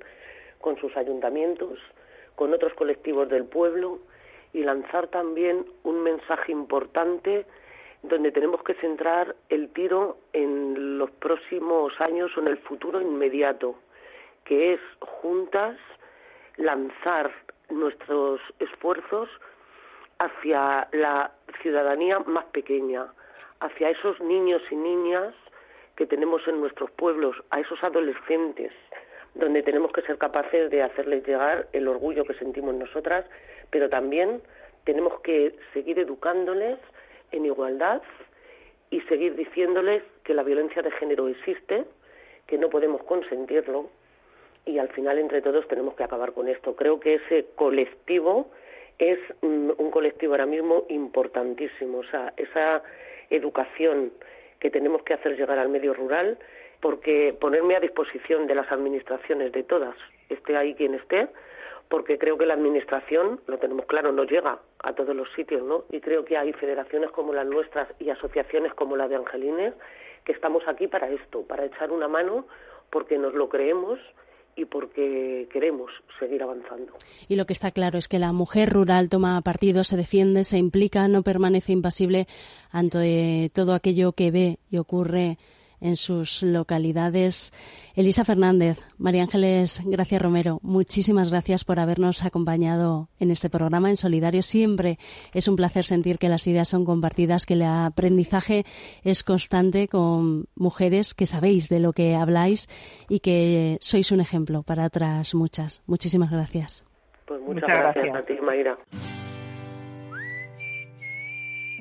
con 0.60 0.76
sus 0.78 0.96
ayuntamientos, 0.96 1.78
con 2.34 2.52
otros 2.52 2.74
colectivos 2.74 3.28
del 3.28 3.44
pueblo 3.44 4.00
y 4.52 4.62
lanzar 4.62 5.08
también 5.08 5.66
un 5.82 6.02
mensaje 6.02 6.52
importante 6.52 7.44
donde 8.02 8.32
tenemos 8.32 8.62
que 8.62 8.74
centrar 8.74 9.34
el 9.48 9.70
tiro 9.70 10.18
en 10.32 10.98
los 10.98 11.10
próximos 11.10 11.92
años 12.00 12.30
o 12.36 12.40
en 12.40 12.48
el 12.48 12.58
futuro 12.58 13.00
inmediato, 13.00 13.76
que 14.44 14.74
es 14.74 14.80
juntas 15.00 15.76
lanzar 16.56 17.32
nuestros 17.70 18.40
esfuerzos 18.58 19.28
hacia 20.24 20.88
la 20.92 21.30
ciudadanía 21.62 22.18
más 22.20 22.44
pequeña, 22.46 23.06
hacia 23.60 23.90
esos 23.90 24.20
niños 24.20 24.62
y 24.70 24.76
niñas 24.76 25.34
que 25.96 26.06
tenemos 26.06 26.46
en 26.48 26.60
nuestros 26.60 26.90
pueblos, 26.92 27.36
a 27.50 27.60
esos 27.60 27.82
adolescentes, 27.82 28.72
donde 29.34 29.62
tenemos 29.62 29.92
que 29.92 30.02
ser 30.02 30.18
capaces 30.18 30.70
de 30.70 30.82
hacerles 30.82 31.26
llegar 31.26 31.68
el 31.72 31.88
orgullo 31.88 32.24
que 32.24 32.34
sentimos 32.34 32.74
nosotras, 32.74 33.24
pero 33.70 33.88
también 33.88 34.42
tenemos 34.84 35.20
que 35.20 35.56
seguir 35.72 35.98
educándoles 35.98 36.78
en 37.32 37.46
igualdad 37.46 38.02
y 38.90 39.00
seguir 39.02 39.34
diciéndoles 39.34 40.02
que 40.24 40.34
la 40.34 40.42
violencia 40.42 40.82
de 40.82 40.90
género 40.92 41.28
existe, 41.28 41.84
que 42.46 42.58
no 42.58 42.68
podemos 42.68 43.02
consentirlo 43.04 43.88
y 44.66 44.78
al 44.78 44.88
final 44.90 45.18
entre 45.18 45.42
todos 45.42 45.66
tenemos 45.68 45.94
que 45.94 46.04
acabar 46.04 46.32
con 46.32 46.48
esto. 46.48 46.76
Creo 46.76 47.00
que 47.00 47.14
ese 47.14 47.46
colectivo 47.54 48.50
es 48.98 49.18
un 49.42 49.90
colectivo 49.90 50.34
ahora 50.34 50.46
mismo 50.46 50.84
importantísimo. 50.88 51.98
O 51.98 52.04
sea, 52.04 52.32
esa 52.36 52.82
educación 53.30 54.12
que 54.60 54.70
tenemos 54.70 55.02
que 55.02 55.14
hacer 55.14 55.36
llegar 55.36 55.58
al 55.58 55.68
medio 55.68 55.94
rural, 55.94 56.38
porque 56.80 57.34
ponerme 57.40 57.76
a 57.76 57.80
disposición 57.80 58.46
de 58.46 58.54
las 58.54 58.70
administraciones 58.70 59.52
de 59.52 59.62
todas, 59.62 59.96
esté 60.28 60.56
ahí 60.56 60.74
quien 60.74 60.94
esté, 60.94 61.28
porque 61.88 62.18
creo 62.18 62.38
que 62.38 62.46
la 62.46 62.54
administración, 62.54 63.40
lo 63.46 63.58
tenemos 63.58 63.86
claro, 63.86 64.12
no 64.12 64.24
llega 64.24 64.58
a 64.82 64.92
todos 64.94 65.14
los 65.14 65.30
sitios, 65.34 65.62
¿no? 65.62 65.84
Y 65.90 66.00
creo 66.00 66.24
que 66.24 66.36
hay 66.36 66.52
federaciones 66.52 67.10
como 67.10 67.32
las 67.32 67.46
nuestras 67.46 67.88
y 67.98 68.10
asociaciones 68.10 68.74
como 68.74 68.96
la 68.96 69.08
de 69.08 69.16
Angelines 69.16 69.74
que 70.24 70.32
estamos 70.32 70.66
aquí 70.66 70.88
para 70.88 71.08
esto, 71.10 71.42
para 71.42 71.66
echar 71.66 71.90
una 71.90 72.08
mano 72.08 72.46
porque 72.90 73.18
nos 73.18 73.34
lo 73.34 73.48
creemos 73.48 73.98
y 74.56 74.64
porque 74.64 75.48
queremos 75.52 75.90
seguir 76.18 76.42
avanzando. 76.42 76.92
Y 77.28 77.36
lo 77.36 77.46
que 77.46 77.52
está 77.52 77.70
claro 77.70 77.98
es 77.98 78.08
que 78.08 78.18
la 78.18 78.32
mujer 78.32 78.70
rural 78.70 79.08
toma 79.08 79.40
partido, 79.42 79.84
se 79.84 79.96
defiende, 79.96 80.44
se 80.44 80.58
implica, 80.58 81.08
no 81.08 81.22
permanece 81.22 81.72
impasible 81.72 82.26
ante 82.70 83.50
todo 83.54 83.74
aquello 83.74 84.12
que 84.12 84.30
ve 84.30 84.58
y 84.70 84.78
ocurre 84.78 85.38
en 85.84 85.96
sus 85.96 86.42
localidades. 86.42 87.52
Elisa 87.94 88.24
Fernández, 88.24 88.80
María 88.96 89.22
Ángeles 89.22 89.82
Gracia 89.84 90.18
Romero, 90.18 90.58
muchísimas 90.62 91.30
gracias 91.30 91.64
por 91.64 91.78
habernos 91.78 92.24
acompañado 92.24 93.08
en 93.20 93.30
este 93.30 93.50
programa 93.50 93.90
en 93.90 93.96
Solidario. 93.96 94.42
Siempre 94.42 94.98
es 95.34 95.46
un 95.46 95.56
placer 95.56 95.84
sentir 95.84 96.18
que 96.18 96.30
las 96.30 96.46
ideas 96.46 96.68
son 96.68 96.84
compartidas, 96.84 97.44
que 97.44 97.54
el 97.54 97.62
aprendizaje 97.62 98.64
es 99.04 99.22
constante 99.22 99.86
con 99.86 100.46
mujeres 100.56 101.14
que 101.14 101.26
sabéis 101.26 101.68
de 101.68 101.80
lo 101.80 101.92
que 101.92 102.16
habláis 102.16 102.66
y 103.08 103.20
que 103.20 103.76
sois 103.80 104.10
un 104.10 104.20
ejemplo 104.20 104.62
para 104.62 104.86
otras 104.86 105.34
muchas. 105.34 105.82
Muchísimas 105.86 106.30
gracias. 106.30 106.86
Pues 107.26 107.40
muchas, 107.42 107.68
gracias 107.68 108.16
a 108.16 108.22
ti, 108.22 108.34
Mayra. 108.42 108.78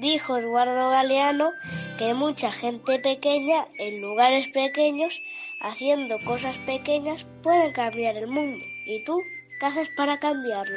Dijo 0.03 0.37
Eduardo 0.37 0.89
Galeano 0.89 1.53
que 1.97 2.13
mucha 2.13 2.51
gente 2.51 2.99
pequeña 2.99 3.67
en 3.79 4.01
lugares 4.01 4.49
pequeños, 4.49 5.21
haciendo 5.61 6.17
cosas 6.25 6.57
pequeñas, 6.65 7.25
pueden 7.41 7.71
cambiar 7.71 8.17
el 8.17 8.27
mundo. 8.27 8.65
¿Y 8.85 9.01
tú 9.05 9.21
qué 9.61 9.65
haces 9.65 9.89
para 9.95 10.19
cambiarlo? 10.19 10.75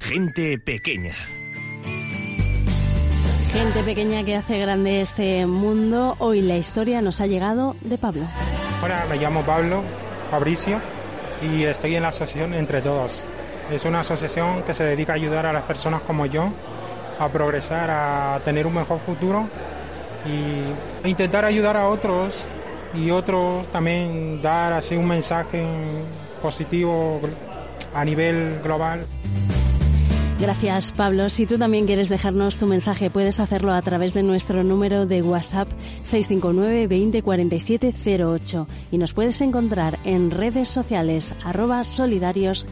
Gente 0.00 0.58
pequeña. 0.58 1.14
Gente 3.52 3.82
pequeña 3.82 4.24
que 4.24 4.36
hace 4.36 4.58
grande 4.58 5.02
este 5.02 5.44
mundo. 5.44 6.16
Hoy 6.18 6.40
la 6.40 6.56
historia 6.56 7.02
nos 7.02 7.20
ha 7.20 7.26
llegado 7.26 7.76
de 7.82 7.98
Pablo. 7.98 8.26
Hola, 8.82 9.04
me 9.10 9.16
llamo 9.16 9.42
Pablo 9.42 9.82
Fabricio 10.30 10.80
y 11.42 11.64
estoy 11.64 11.96
en 11.96 12.04
la 12.04 12.08
asociación 12.08 12.54
Entre 12.54 12.80
Todos. 12.80 13.22
Es 13.70 13.84
una 13.84 14.00
asociación 14.00 14.62
que 14.62 14.72
se 14.72 14.84
dedica 14.84 15.12
a 15.12 15.16
ayudar 15.16 15.44
a 15.44 15.52
las 15.52 15.64
personas 15.64 16.00
como 16.00 16.24
yo 16.24 16.52
a 17.18 17.28
progresar, 17.28 17.90
a 17.90 18.40
tener 18.44 18.66
un 18.66 18.74
mejor 18.74 18.98
futuro 18.98 19.48
y 20.24 21.08
intentar 21.08 21.44
ayudar 21.44 21.76
a 21.76 21.88
otros 21.88 22.34
y 22.94 23.10
otros 23.10 23.66
también 23.72 24.40
dar 24.42 24.72
así 24.72 24.96
un 24.96 25.06
mensaje 25.06 25.64
positivo 26.42 27.20
a 27.94 28.04
nivel 28.04 28.60
global. 28.62 29.06
Gracias, 30.38 30.92
Pablo. 30.92 31.30
Si 31.30 31.46
tú 31.46 31.56
también 31.56 31.86
quieres 31.86 32.10
dejarnos 32.10 32.56
tu 32.56 32.66
mensaje, 32.66 33.08
puedes 33.08 33.40
hacerlo 33.40 33.72
a 33.72 33.80
través 33.80 34.12
de 34.12 34.22
nuestro 34.22 34.62
número 34.64 35.06
de 35.06 35.22
WhatsApp 35.22 35.68
659 36.02 36.86
20 36.88 37.22
47 37.22 37.94
08 38.22 38.68
y 38.90 38.98
nos 38.98 39.14
puedes 39.14 39.40
encontrar 39.40 39.98
en 40.04 40.30
redes 40.30 40.68
sociales 40.68 41.34
arroba 41.42 41.84
solidarios. 41.84 42.66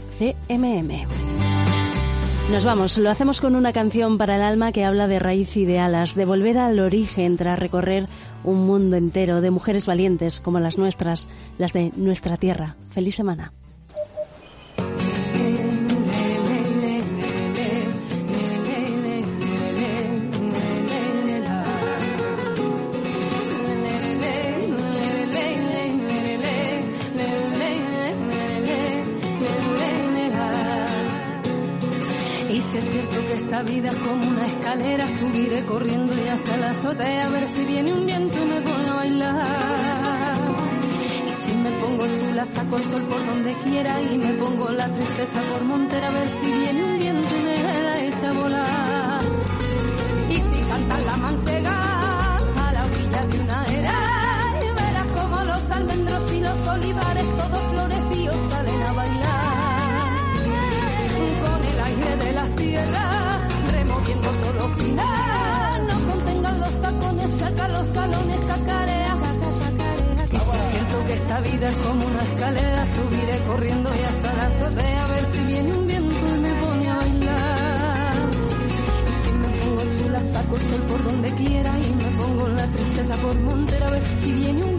Nos 2.51 2.65
vamos, 2.65 2.99
lo 2.99 3.11
hacemos 3.11 3.41
con 3.41 3.57
una 3.57 3.73
canción 3.73 4.19
para 4.19 4.37
el 4.37 4.43
alma 4.43 4.71
que 4.71 4.85
habla 4.85 5.09
de 5.09 5.19
raíz 5.19 5.57
y 5.57 5.65
de 5.65 5.79
alas, 5.79 6.15
de 6.15 6.27
volver 6.27 6.59
al 6.59 6.79
origen 6.79 7.37
tras 7.37 7.59
recorrer 7.59 8.07
un 8.45 8.67
mundo 8.67 8.97
entero 8.97 9.41
de 9.41 9.51
mujeres 9.51 9.87
valientes 9.87 10.41
como 10.41 10.61
las 10.61 10.77
nuestras, 10.77 11.27
las 11.59 11.73
de 11.73 11.91
nuestra 11.97 12.37
tierra. 12.37 12.77
Feliz 12.91 13.17
semana. 13.17 13.53
Esta 33.55 33.71
vida 33.71 33.89
es 33.89 33.95
como 34.01 34.27
una 34.27 34.47
escalera, 34.47 35.07
subiré 35.07 35.65
corriendo 35.65 36.13
y 36.13 36.27
hasta 36.27 36.57
la 36.57 36.71
azotea 36.73 37.25
a 37.25 37.29
ver 37.29 37.49
si 37.55 37.65
viene 37.65 37.93
un 37.93 38.05
viento 38.05 38.37
y 38.37 38.47
me 38.47 38.61
pone 38.63 38.89
a 38.89 38.95
bailar. 38.95 39.45
Y 41.25 41.31
si 41.47 41.57
me 41.59 41.71
pongo 41.71 42.05
chula, 42.17 42.45
saco 42.47 42.77
el 42.79 42.83
sol 42.83 43.03
por 43.05 43.25
donde 43.25 43.55
quiera 43.63 44.03
y 44.03 44.19
me 44.19 44.33
pongo 44.33 44.71
la 44.71 44.89
tristeza 44.89 45.41
por 45.53 45.63
montera 45.63 46.09
a 46.09 46.11
ver 46.11 46.29
si 46.31 46.53
viene 46.53 46.85
un 46.85 46.99
viento 46.99 47.29
y 47.37 47.43
me 47.45 47.83
la 47.85 48.01
echa 48.01 48.29
a 48.29 48.33
volar. 48.33 49.23
Y 50.31 50.35
si 50.35 50.69
cantan 50.69 51.07
la 51.07 51.17
manchega 51.17 52.37
a 52.37 52.73
la 52.73 52.85
orilla 52.85 53.25
de 53.25 53.39
una 53.39 53.67
era, 53.67 53.99
y 54.67 54.83
verás 54.83 55.07
como 55.13 55.45
los 55.45 55.71
almendros 55.71 56.33
y 56.33 56.41
los 56.41 56.69
olivares 56.75 57.29
todos 57.37 57.63
florecidos 57.71 58.37
salen 58.51 58.83
a 58.83 58.93
bailar. 58.95 59.55
Con 61.45 61.65
el 61.65 61.81
aire 61.81 62.17
de 62.17 62.33
la 62.33 62.47
sierra 62.57 63.14
No 64.25 65.97
contengan 66.09 66.61
los 66.61 66.81
tacones, 66.81 67.31
saca 67.39 67.69
los 67.69 67.87
salones, 67.89 68.37
cacarea, 68.47 69.17
cacarea. 69.21 70.25
Es 70.25 70.73
cierto 70.73 71.07
que 71.07 71.13
esta 71.13 71.41
vida 71.41 71.69
es 71.69 71.77
como 71.77 72.07
una 72.07 72.23
escalera, 72.23 72.87
subiré 72.87 73.39
corriendo 73.49 73.91
y 73.95 74.03
hasta 74.03 74.35
la 74.35 74.47
azotea 74.47 75.05
a 75.05 75.09
ver 75.09 75.25
si 75.33 75.45
viene 75.45 75.77
un 75.77 75.87
viento 75.87 76.15
y 76.15 76.39
me 76.39 76.53
pone 76.53 76.89
a 76.89 76.97
bailar. 76.97 78.15
Y 79.05 79.13
si 79.21 79.33
me 79.37 79.49
pongo 79.59 79.83
chula, 79.99 80.21
saco 80.21 80.57
el 80.57 80.63
sol 80.63 80.83
por 80.89 81.05
donde 81.05 81.31
quiera 81.35 81.79
y 81.79 81.95
me 81.95 82.09
pongo 82.17 82.49
la 82.49 82.67
tristeza 82.69 83.17
por 83.17 83.41
montera 83.41 83.87
a 83.87 83.91
ver 83.91 84.03
si 84.23 84.33
viene 84.33 84.65
un 84.65 84.74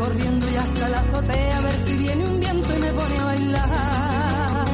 corriendo 0.00 0.46
y 0.50 0.56
hasta 0.56 0.88
la 0.88 0.98
azotea 0.98 1.58
a 1.58 1.60
ver 1.60 1.76
si 1.86 1.96
viene 1.96 2.24
un 2.24 2.40
viento 2.40 2.68
y 2.74 2.80
me 2.80 2.92
pone 2.92 3.18
a 3.18 3.24
bailar. 3.24 4.66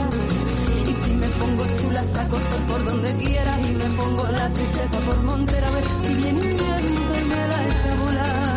Y 0.90 0.94
si 1.04 1.10
me 1.22 1.28
pongo 1.40 1.64
chula 1.76 2.04
saco 2.04 2.36
sol 2.36 2.62
por 2.68 2.84
donde 2.84 3.14
quiera 3.16 3.60
y 3.60 3.74
me 3.74 3.88
pongo 3.98 4.24
la 4.28 4.48
tristeza 4.50 4.98
por 5.06 5.22
montera 5.24 5.68
a 5.68 5.70
ver 5.72 5.84
si 6.02 6.14
viene 6.14 6.40
un 6.40 6.56
viento 6.62 7.12
y 7.20 7.24
me 7.32 7.48
la 7.50 7.58
echa 7.68 7.92
a 7.92 7.96
volar. 8.04 8.55